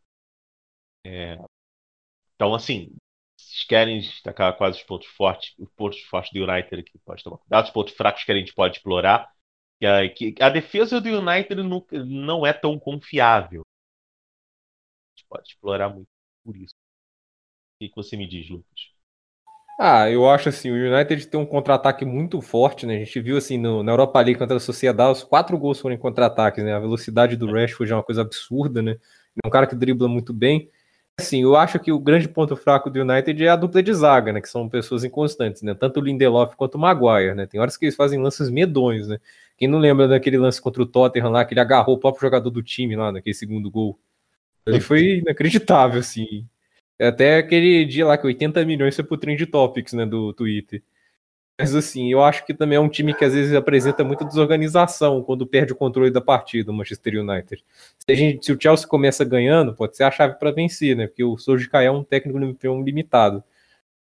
É... 1.04 1.36
Então, 2.34 2.54
assim, 2.54 2.94
vocês 3.36 3.64
querem 3.64 4.00
destacar 4.00 4.56
quais 4.56 4.76
os 4.76 4.82
pontos 4.82 5.08
fortes, 5.08 5.54
os 5.58 5.68
pontos 5.70 6.00
fortes 6.02 6.32
do 6.32 6.44
United 6.44 6.82
que 6.84 6.98
pode 6.98 7.24
tomar 7.24 7.38
cuidado, 7.38 7.64
os 7.64 7.70
pontos 7.70 7.94
fracos 7.94 8.24
que 8.24 8.32
a 8.32 8.36
gente 8.36 8.54
pode 8.54 8.76
explorar. 8.76 9.28
Que 9.80 10.34
a, 10.40 10.48
defesa 10.48 11.00
do 11.00 11.08
United 11.08 11.62
não, 12.04 12.46
é 12.46 12.52
tão 12.52 12.78
confiável. 12.78 13.62
A 13.62 15.18
gente 15.18 15.26
pode 15.28 15.48
explorar 15.48 15.88
muito 15.88 16.08
por 16.44 16.56
isso. 16.56 16.74
O 16.74 17.78
que, 17.80 17.88
que 17.88 17.96
você 17.96 18.16
me 18.16 18.26
diz, 18.26 18.48
Lucas? 18.50 18.98
Ah, 19.80 20.10
eu 20.10 20.28
acho 20.28 20.48
assim, 20.48 20.72
o 20.72 20.74
United 20.74 21.28
tem 21.28 21.38
um 21.38 21.46
contra-ataque 21.46 22.04
muito 22.04 22.40
forte, 22.40 22.84
né? 22.84 22.96
A 22.96 22.98
gente 23.04 23.20
viu 23.20 23.36
assim 23.36 23.56
no, 23.56 23.80
na 23.84 23.92
Europa 23.92 24.20
League 24.20 24.36
contra 24.36 24.56
a 24.56 24.60
Sociedade, 24.60 25.12
os 25.12 25.22
quatro 25.22 25.56
gols 25.56 25.78
foram 25.78 25.94
em 25.94 25.98
contra-ataques, 25.98 26.64
né? 26.64 26.74
A 26.74 26.80
velocidade 26.80 27.36
do 27.36 27.56
é. 27.56 27.60
Rashford 27.62 27.92
é 27.92 27.94
uma 27.94 28.02
coisa 28.02 28.22
absurda, 28.22 28.82
né? 28.82 28.96
É 29.44 29.46
um 29.46 29.50
cara 29.50 29.68
que 29.68 29.76
dribla 29.76 30.08
muito 30.08 30.32
bem. 30.32 30.68
Assim, 31.20 31.42
eu 31.42 31.56
acho 31.56 31.80
que 31.80 31.90
o 31.90 31.98
grande 31.98 32.28
ponto 32.28 32.54
fraco 32.54 32.88
do 32.88 33.00
United 33.00 33.44
é 33.44 33.48
a 33.48 33.56
dupla 33.56 33.82
de 33.82 33.92
zaga, 33.92 34.32
né? 34.32 34.40
Que 34.40 34.48
são 34.48 34.68
pessoas 34.68 35.02
inconstantes, 35.02 35.62
né? 35.62 35.74
Tanto 35.74 35.98
o 35.98 36.02
Lindelof 36.02 36.54
quanto 36.54 36.76
o 36.76 36.78
Maguire, 36.78 37.34
né? 37.34 37.44
Tem 37.44 37.60
horas 37.60 37.76
que 37.76 37.86
eles 37.86 37.96
fazem 37.96 38.22
lances 38.22 38.48
medonhos, 38.48 39.08
né? 39.08 39.18
Quem 39.56 39.66
não 39.66 39.80
lembra 39.80 40.06
daquele 40.06 40.38
lance 40.38 40.62
contra 40.62 40.80
o 40.80 40.86
Tottenham 40.86 41.30
lá, 41.30 41.44
que 41.44 41.54
ele 41.54 41.60
agarrou 41.60 41.96
o 41.96 41.98
próprio 41.98 42.20
jogador 42.20 42.50
do 42.50 42.62
time 42.62 42.94
lá, 42.94 43.10
naquele 43.10 43.34
segundo 43.34 43.68
gol? 43.68 43.98
Ele 44.64 44.80
foi 44.80 45.18
inacreditável, 45.18 45.98
assim. 45.98 46.46
Até 47.00 47.38
aquele 47.38 47.84
dia 47.84 48.06
lá 48.06 48.16
que 48.16 48.26
80 48.26 48.64
milhões 48.64 48.94
foi 48.94 49.04
pro 49.04 49.16
Trend 49.16 49.44
Topics, 49.46 49.94
né? 49.94 50.06
Do 50.06 50.32
Twitter. 50.32 50.82
Mas 51.58 51.74
assim, 51.74 52.12
eu 52.12 52.22
acho 52.22 52.46
que 52.46 52.54
também 52.54 52.76
é 52.76 52.80
um 52.80 52.88
time 52.88 53.12
que 53.12 53.24
às 53.24 53.34
vezes 53.34 53.52
apresenta 53.52 54.04
muita 54.04 54.24
desorganização 54.24 55.24
quando 55.24 55.44
perde 55.44 55.72
o 55.72 55.76
controle 55.76 56.08
da 56.08 56.20
partida, 56.20 56.70
o 56.70 56.74
Manchester 56.74 57.20
United. 57.20 57.64
Se, 57.98 58.14
gente, 58.14 58.46
se 58.46 58.52
o 58.52 58.60
Chelsea 58.60 58.86
começa 58.86 59.24
ganhando, 59.24 59.74
pode 59.74 59.96
ser 59.96 60.04
a 60.04 60.10
chave 60.10 60.38
para 60.38 60.52
vencer, 60.52 60.96
né? 60.96 61.08
Porque 61.08 61.24
o 61.24 61.36
Solskjaer 61.36 61.88
é 61.88 61.90
um 61.90 62.04
técnico 62.04 62.38
limitado. 62.38 63.42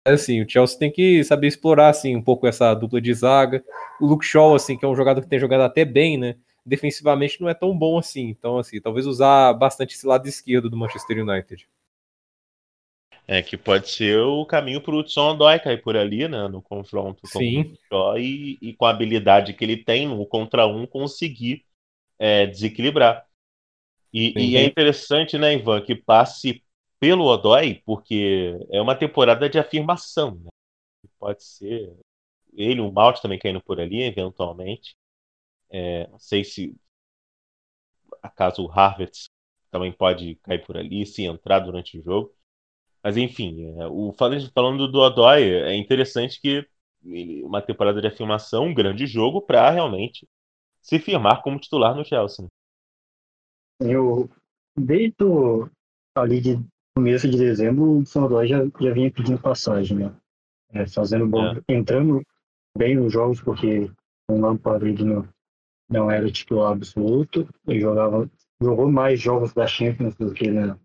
Mas 0.06 0.22
assim, 0.22 0.44
o 0.44 0.50
Chelsea 0.50 0.78
tem 0.78 0.92
que 0.92 1.24
saber 1.24 1.48
explorar 1.48 1.90
assim 1.90 2.16
um 2.16 2.22
pouco 2.22 2.46
essa 2.46 2.74
dupla 2.76 3.02
de 3.02 3.14
zaga. 3.16 3.64
O 4.00 4.06
Luke 4.06 4.26
Shaw, 4.26 4.54
assim, 4.54 4.78
que 4.78 4.86
é 4.86 4.88
um 4.88 4.96
jogador 4.96 5.22
que 5.22 5.28
tem 5.28 5.40
jogado 5.40 5.62
até 5.62 5.84
bem, 5.84 6.20
né? 6.20 6.36
Defensivamente 6.64 7.42
não 7.42 7.50
é 7.50 7.56
tão 7.56 7.76
bom 7.76 7.98
assim. 7.98 8.30
Então, 8.30 8.60
assim, 8.60 8.80
talvez 8.80 9.08
usar 9.08 9.54
bastante 9.54 9.96
esse 9.96 10.06
lado 10.06 10.28
esquerdo 10.28 10.70
do 10.70 10.78
Manchester 10.78 11.18
United. 11.28 11.68
É, 13.32 13.44
que 13.44 13.56
pode 13.56 13.88
ser 13.88 14.18
o 14.18 14.44
caminho 14.44 14.82
para 14.82 14.92
o 14.92 14.98
Hudson 14.98 15.34
Odoi 15.34 15.60
cair 15.60 15.84
por 15.84 15.96
ali, 15.96 16.28
né? 16.28 16.48
No 16.48 16.64
confronto 16.64 17.22
com 17.22 17.38
Sim. 17.38 17.62
o 17.62 17.78
Shaw 17.88 18.18
e, 18.18 18.58
e, 18.60 18.74
com 18.74 18.86
a 18.86 18.90
habilidade 18.90 19.54
que 19.54 19.64
ele 19.64 19.78
tem 19.78 20.08
no 20.08 20.26
contra 20.26 20.66
um 20.66 20.88
conseguir 20.88 21.64
é, 22.18 22.48
desequilibrar. 22.48 23.24
E, 24.12 24.34
e, 24.36 24.58
é 24.58 24.64
interessante, 24.64 25.38
né, 25.38 25.54
Ivan, 25.54 25.80
que 25.80 25.94
passe 25.94 26.64
pelo 27.00 27.26
Odoi, 27.26 27.84
porque 27.86 28.58
é 28.72 28.82
uma 28.82 28.96
temporada 28.96 29.48
de 29.48 29.60
afirmação. 29.60 30.42
Né? 30.44 30.50
Pode 31.20 31.44
ser 31.44 31.96
ele, 32.52 32.82
o 32.82 32.92
Malt 32.92 33.22
também 33.22 33.38
caindo 33.38 33.62
por 33.62 33.80
ali, 33.80 34.02
eventualmente. 34.02 34.96
É, 35.70 36.08
não 36.08 36.18
sei 36.18 36.44
se 36.44 36.76
acaso 38.24 38.64
o 38.64 38.68
Harvard 38.68 39.12
também 39.70 39.92
pode 39.92 40.34
cair 40.38 40.66
por 40.66 40.76
ali, 40.76 41.06
se 41.06 41.26
entrar 41.26 41.60
durante 41.60 42.00
o 42.00 42.02
jogo. 42.02 42.39
Mas 43.04 43.18
enfim, 43.18 43.80
é, 43.80 43.88
o 43.88 44.14
falando 44.14 44.88
do 44.88 45.00
Odoi, 45.00 45.44
é 45.44 45.76
interessante 45.76 46.40
que 46.42 46.68
ele, 47.04 47.44
uma 47.44 47.62
temporada 47.62 48.02
de 48.02 48.08
afirmação, 48.08 48.66
um 48.66 48.74
grande 48.74 49.08
jogo 49.08 49.42
para 49.42 49.70
realmente 49.70 50.28
se 50.82 51.00
firmar 51.00 51.42
como 51.42 51.60
titular 51.60 51.96
no 51.96 52.06
Chelsea. 52.06 52.48
Eu, 53.80 54.30
desde 54.78 55.24
o, 55.24 55.70
ali 56.16 56.42
de 56.42 56.60
começo 56.96 57.30
de 57.30 57.38
dezembro, 57.38 57.84
o 57.84 58.20
Odoi 58.20 58.48
já, 58.48 58.60
já 58.66 58.94
vinha 58.94 59.12
pedindo 59.12 59.42
passagem, 59.42 59.98
né? 59.98 60.16
É, 60.72 60.86
fazendo 60.86 61.28
bom, 61.28 61.46
é. 61.46 61.62
entrando 61.70 62.22
bem 62.78 62.96
nos 62.96 63.12
jogos, 63.12 63.42
porque 63.42 63.90
o 64.30 64.40
Lampard 64.40 65.04
não, 65.04 65.28
não 65.90 66.12
era 66.12 66.32
titular 66.32 66.74
absoluto, 66.74 67.48
ele 67.68 67.80
jogava, 67.80 68.30
jogou 68.62 68.92
mais 68.92 69.20
jogos 69.20 69.54
da 69.54 69.66
Champions 69.66 70.16
do 70.16 70.34
que 70.34 70.52
na, 70.52 70.78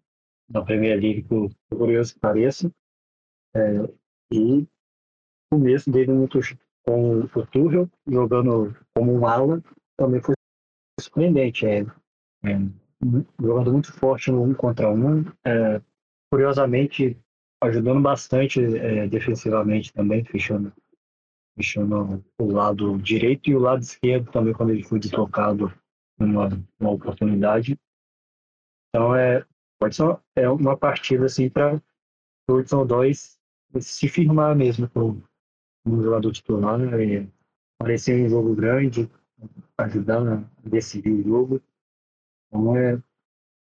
na 0.49 0.63
Premier 0.63 1.01
League, 1.01 1.23
por, 1.23 1.51
curioso 1.71 2.15
que 2.15 2.21
pareça. 2.21 2.71
É, 3.55 3.61
e 4.33 4.63
o 4.63 4.69
começo 5.53 5.91
dele 5.91 6.13
muito 6.13 6.41
com 6.85 7.21
o 7.21 7.47
Tuchel, 7.47 7.89
jogando 8.07 8.77
como 8.95 9.13
um 9.13 9.27
ala, 9.27 9.63
também 9.97 10.21
foi 10.21 10.35
surpreendente. 11.01 11.67
É, 11.67 11.81
é 11.81 12.59
jogando 13.41 13.73
muito 13.73 13.93
forte 13.93 14.31
no 14.31 14.43
um 14.43 14.55
contra 14.55 14.91
um. 14.91 15.25
É, 15.45 15.81
curiosamente, 16.31 17.17
ajudando 17.63 18.01
bastante 18.01 18.61
é, 18.77 19.07
defensivamente 19.09 19.93
também, 19.93 20.25
fechando, 20.25 20.73
fechando 21.57 22.25
o 22.39 22.53
lado 22.53 22.99
direito 22.99 23.51
e 23.51 23.55
o 23.55 23.61
lado 23.61 23.83
esquerdo 23.83 24.31
também, 24.31 24.53
quando 24.53 24.71
ele 24.71 24.83
foi 24.83 24.99
deslocado 24.99 25.73
numa, 26.19 26.49
numa 26.79 26.93
oportunidade. 26.93 27.79
Então, 28.89 29.15
é, 29.15 29.45
pode 29.85 29.97
ser 29.97 30.19
é 30.37 30.49
uma 30.49 30.77
partida 30.77 31.27
assim 31.27 31.51
para 31.51 31.81
o 32.49 32.55
Hudson 32.55 32.87
2 32.87 33.39
se 33.81 34.09
firmar 34.09 34.57
mesmo 34.57 34.89
como, 34.89 35.23
um 35.87 36.03
jogador 36.03 36.33
titular, 36.33 36.79
né? 36.79 37.29
aparecer 37.79 38.25
um 38.25 38.29
jogo 38.29 38.55
grande, 38.55 39.11
ajudar 39.77 40.23
a 40.27 40.45
decidir 40.67 41.11
o 41.11 41.23
jogo. 41.23 41.63
Então 42.49 42.77
é, 42.77 43.03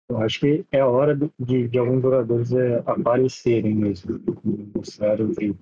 eu 0.09 0.17
acho 0.17 0.39
que 0.41 0.65
é 0.71 0.79
a 0.81 0.87
hora 0.87 1.15
de, 1.15 1.67
de 1.67 1.77
alguns 1.77 2.01
jogadores 2.01 2.51
é, 2.51 2.79
aparecerem 2.79 3.75
mesmo, 3.75 4.19
mostrarem 4.75 5.33
que 5.33 5.55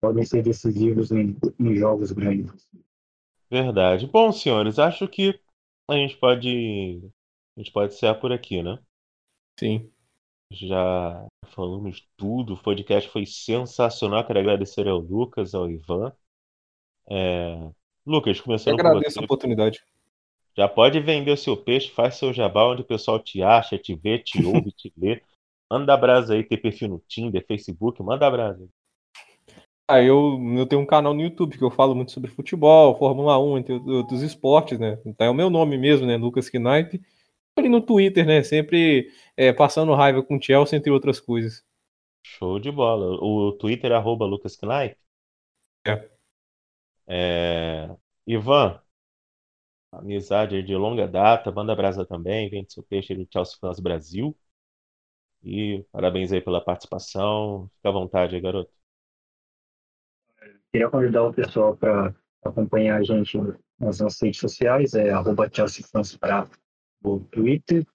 podem 0.00 0.24
ser 0.24 0.42
decisivos 0.42 1.10
em, 1.10 1.36
em 1.58 1.74
jogos 1.76 2.12
grandes. 2.12 2.66
Verdade. 3.50 4.06
Bom, 4.06 4.32
senhores, 4.32 4.78
acho 4.78 5.06
que 5.08 5.38
a 5.90 5.94
gente 5.94 6.16
pode 6.16 7.02
a 7.56 7.60
gente 7.60 7.72
pode 7.72 7.94
ser 7.94 8.14
por 8.14 8.32
aqui, 8.32 8.62
né? 8.62 8.78
Sim. 9.60 9.90
Já 10.50 11.26
falamos 11.48 12.08
tudo, 12.16 12.54
o 12.54 12.62
podcast 12.62 13.10
foi 13.10 13.26
sensacional. 13.26 14.26
Quero 14.26 14.38
agradecer 14.38 14.88
ao 14.88 14.96
Lucas, 14.96 15.54
ao 15.54 15.70
Ivan. 15.70 16.14
É... 17.06 17.70
Lucas, 18.06 18.40
começando 18.40 18.80
Eu 18.80 18.86
agradeço 18.86 19.20
a 19.20 19.22
oportunidade. 19.22 19.84
Já 20.56 20.66
pode 20.66 20.98
vender 21.00 21.32
o 21.32 21.36
seu 21.36 21.58
peixe, 21.58 21.90
faz 21.90 22.14
seu 22.14 22.32
jabá 22.32 22.68
onde 22.68 22.80
o 22.80 22.86
pessoal 22.86 23.18
te 23.18 23.42
acha, 23.42 23.76
te 23.76 23.94
vê, 23.94 24.18
te 24.18 24.38
ouve, 24.46 24.72
te 24.72 24.90
lê. 24.96 25.20
Manda 25.70 25.94
brasa 25.94 26.32
aí, 26.32 26.42
tem 26.42 26.56
perfil 26.56 26.88
no 26.88 27.02
Tinder, 27.06 27.46
Facebook, 27.46 28.02
manda 28.02 28.30
brasa. 28.30 28.66
Ah, 29.86 30.02
eu, 30.02 30.40
eu 30.56 30.64
tenho 30.64 30.80
um 30.80 30.86
canal 30.86 31.12
no 31.12 31.20
YouTube 31.20 31.58
que 31.58 31.64
eu 31.64 31.70
falo 31.70 31.94
muito 31.94 32.12
sobre 32.12 32.30
futebol, 32.30 32.96
Fórmula 32.96 33.38
1, 33.38 33.58
entre 33.58 33.74
outros 33.74 34.22
esportes, 34.22 34.78
né? 34.78 34.98
Então 35.04 35.26
é 35.26 35.30
o 35.30 35.34
meu 35.34 35.50
nome 35.50 35.76
mesmo, 35.76 36.06
né? 36.06 36.16
Lucas 36.16 36.48
Knipe 36.48 37.02
ali 37.60 37.68
no 37.68 37.80
Twitter, 37.80 38.26
né? 38.26 38.42
Sempre 38.42 39.08
é, 39.40 39.54
passando 39.54 39.94
raiva 39.94 40.22
com 40.22 40.36
o 40.36 40.42
Chelsea, 40.42 40.78
entre 40.78 40.90
outras 40.90 41.18
coisas. 41.18 41.64
Show 42.22 42.58
de 42.58 42.70
bola. 42.70 43.16
O 43.22 43.52
Twitter 43.52 43.90
é 43.90 43.94
arroba 43.94 44.26
Lucas 44.26 44.58
Knight? 44.60 44.98
É. 45.86 46.10
é. 47.06 47.96
Ivan, 48.26 48.78
amizade 49.90 50.62
de 50.62 50.76
longa 50.76 51.08
data, 51.08 51.50
banda 51.50 51.74
brasa 51.74 52.04
também, 52.04 52.50
vende 52.50 52.70
seu 52.70 52.82
peixe 52.82 53.14
do 53.14 53.26
Chelsea 53.32 53.56
Fans 53.58 53.80
Brasil. 53.80 54.36
E 55.42 55.82
parabéns 55.90 56.30
aí 56.32 56.42
pela 56.42 56.62
participação. 56.62 57.70
Fica 57.76 57.88
à 57.88 57.92
vontade 57.92 58.36
aí, 58.36 58.42
garoto. 58.42 58.70
Queria 60.70 60.90
convidar 60.90 61.24
o 61.24 61.32
pessoal 61.32 61.74
para 61.74 62.14
acompanhar 62.44 63.00
a 63.00 63.02
gente 63.02 63.38
nas 63.78 64.00
nossas 64.00 64.20
redes 64.20 64.38
sociais, 64.38 64.92
é 64.92 65.08
arroba 65.08 65.48
Chelsea 65.50 65.84
Fans 65.90 66.14
Bravo 66.14 66.52
no 67.02 67.20
Twitter, 67.20 67.86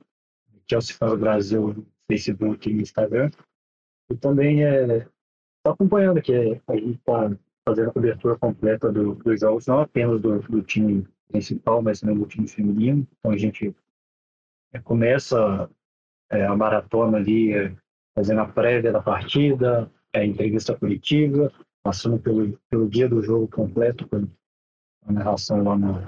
Chelsea 0.70 0.96
Fans 0.96 1.20
Brasil 1.20 1.74
no 1.74 1.86
Facebook 2.08 2.70
e 2.70 2.82
Instagram. 2.82 3.32
E 4.10 4.16
também 4.16 4.64
é 4.64 5.08
tá 5.64 5.72
acompanhando 5.72 6.20
aqui, 6.20 6.62
a 6.68 6.76
gente 6.76 6.92
está 6.92 7.36
fazendo 7.68 7.90
a 7.90 7.94
cobertura 7.94 8.38
completa 8.38 8.92
do, 8.92 9.16
dos 9.16 9.40
jogos, 9.40 9.66
não 9.66 9.80
apenas 9.80 10.22
do, 10.22 10.40
do, 10.40 10.62
time 10.62 11.08
principal, 11.28 11.82
mas 11.82 12.00
também 12.00 12.18
do 12.18 12.28
time 12.28 12.48
feminino. 12.48 13.08
Então 13.18 13.32
a 13.32 13.38
gente 13.38 13.76
é, 14.72 14.80
começa 14.80 15.68
é, 16.30 16.46
a 16.46 16.56
maratona 16.56 17.18
ali, 17.18 17.54
é, 17.54 17.76
fazendo 18.14 18.42
a 18.42 18.46
prévia 18.48 18.92
da 18.92 19.02
partida, 19.02 19.92
a 20.14 20.24
entrevista 20.24 20.78
coletiva, 20.78 21.52
passando 21.84 22.20
pelo, 22.20 22.58
pelo 22.70 22.88
dia 22.88 23.10
do 23.10 23.24
jogo 23.24 23.48
completo, 23.48 24.08
com 24.08 24.28
a 25.08 25.12
narração 25.12 25.64
lá 25.64 25.76
no 25.76 26.00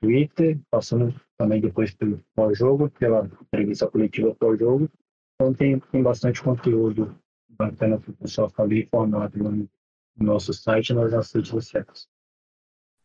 Twitter, 0.00 0.56
passando 0.70 1.12
também 1.38 1.60
depois 1.60 1.94
pelo 1.94 2.20
pós-jogo, 2.34 2.90
pela 2.90 3.24
entrevista 3.24 3.86
coletiva 3.86 4.34
pós-jogo. 4.34 4.90
Então 5.34 5.54
tem, 5.54 5.78
tem 5.78 6.02
bastante 6.02 6.42
conteúdo 6.42 7.16
bacana 7.48 7.98
para 7.98 8.10
o 8.10 8.16
pessoal 8.16 8.50
ficar 8.50 8.66
bem 8.66 8.80
informado 8.80 9.38
no, 9.38 9.68
nosso 10.16 10.52
site 10.52 10.90
e 10.90 10.94
nas 10.94 11.12
nossas 11.12 11.32
redes 11.32 11.50
sociais. 11.50 12.08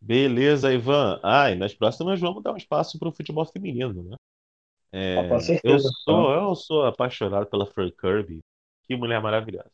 Beleza, 0.01 0.73
Ivan. 0.73 1.19
Ah, 1.23 1.51
e 1.51 1.55
nas 1.55 1.73
próximas 1.75 2.19
vamos 2.19 2.43
dar 2.43 2.53
um 2.53 2.57
espaço 2.57 2.97
para 2.99 3.07
o 3.07 3.11
futebol 3.11 3.45
feminino, 3.45 4.03
né? 4.03 4.15
É, 4.91 5.19
ah, 5.19 5.39
eu, 5.63 5.79
sou, 5.79 6.31
eu 6.31 6.55
sou 6.55 6.85
apaixonado 6.85 7.45
pela 7.45 7.65
Fran 7.67 7.89
Kirby. 7.91 8.39
Que 8.83 8.95
mulher 8.95 9.21
maravilhosa. 9.21 9.71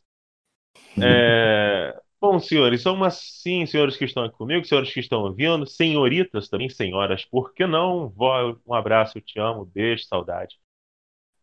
É, 1.02 2.00
Bom, 2.20 2.38
senhores, 2.38 2.82
são 2.82 2.94
umas 2.94 3.14
sim, 3.42 3.64
senhores 3.64 3.96
que 3.96 4.04
estão 4.04 4.24
aqui 4.24 4.36
comigo, 4.36 4.64
senhores 4.66 4.92
que 4.92 5.00
estão 5.00 5.22
ouvindo, 5.22 5.66
senhoritas 5.66 6.48
também, 6.50 6.68
senhoras, 6.68 7.24
por 7.24 7.54
que 7.54 7.66
não? 7.66 8.10
Vó, 8.10 8.56
um 8.66 8.74
abraço, 8.74 9.16
eu 9.16 9.22
te 9.22 9.38
amo, 9.40 9.64
beijo, 9.64 10.04
saudade. 10.04 10.58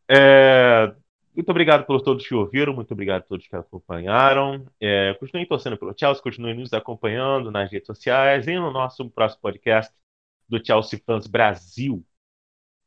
É, 0.09 0.93
muito 1.35 1.49
obrigado 1.49 1.85
por 1.85 2.01
todos 2.01 2.27
que 2.27 2.35
ouviram, 2.35 2.73
muito 2.73 2.91
obrigado 2.93 3.21
a 3.23 3.25
todos 3.25 3.47
que 3.47 3.55
acompanharam. 3.55 4.65
É, 4.81 5.15
continuem 5.15 5.47
torcendo 5.47 5.77
pelo 5.77 5.95
Chelsea, 5.97 6.23
continuem 6.23 6.55
nos 6.55 6.73
acompanhando 6.73 7.51
nas 7.51 7.71
redes 7.71 7.87
sociais 7.87 8.47
e 8.47 8.55
no 8.55 8.71
nosso 8.71 9.09
próximo 9.11 9.41
podcast 9.41 9.93
do 10.49 10.63
Chelsea 10.65 11.01
Fans 11.05 11.27
Brasil. 11.27 11.95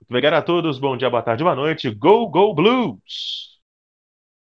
Muito 0.01 0.11
obrigado 0.11 0.35
a 0.35 0.43
todos, 0.43 0.79
bom 0.79 0.97
dia, 0.97 1.11
boa 1.11 1.23
tarde, 1.23 1.45
boa 1.45 1.57
noite. 1.57 1.91
Go, 1.91 2.29
go, 2.29 2.55
Blues! 2.55 3.50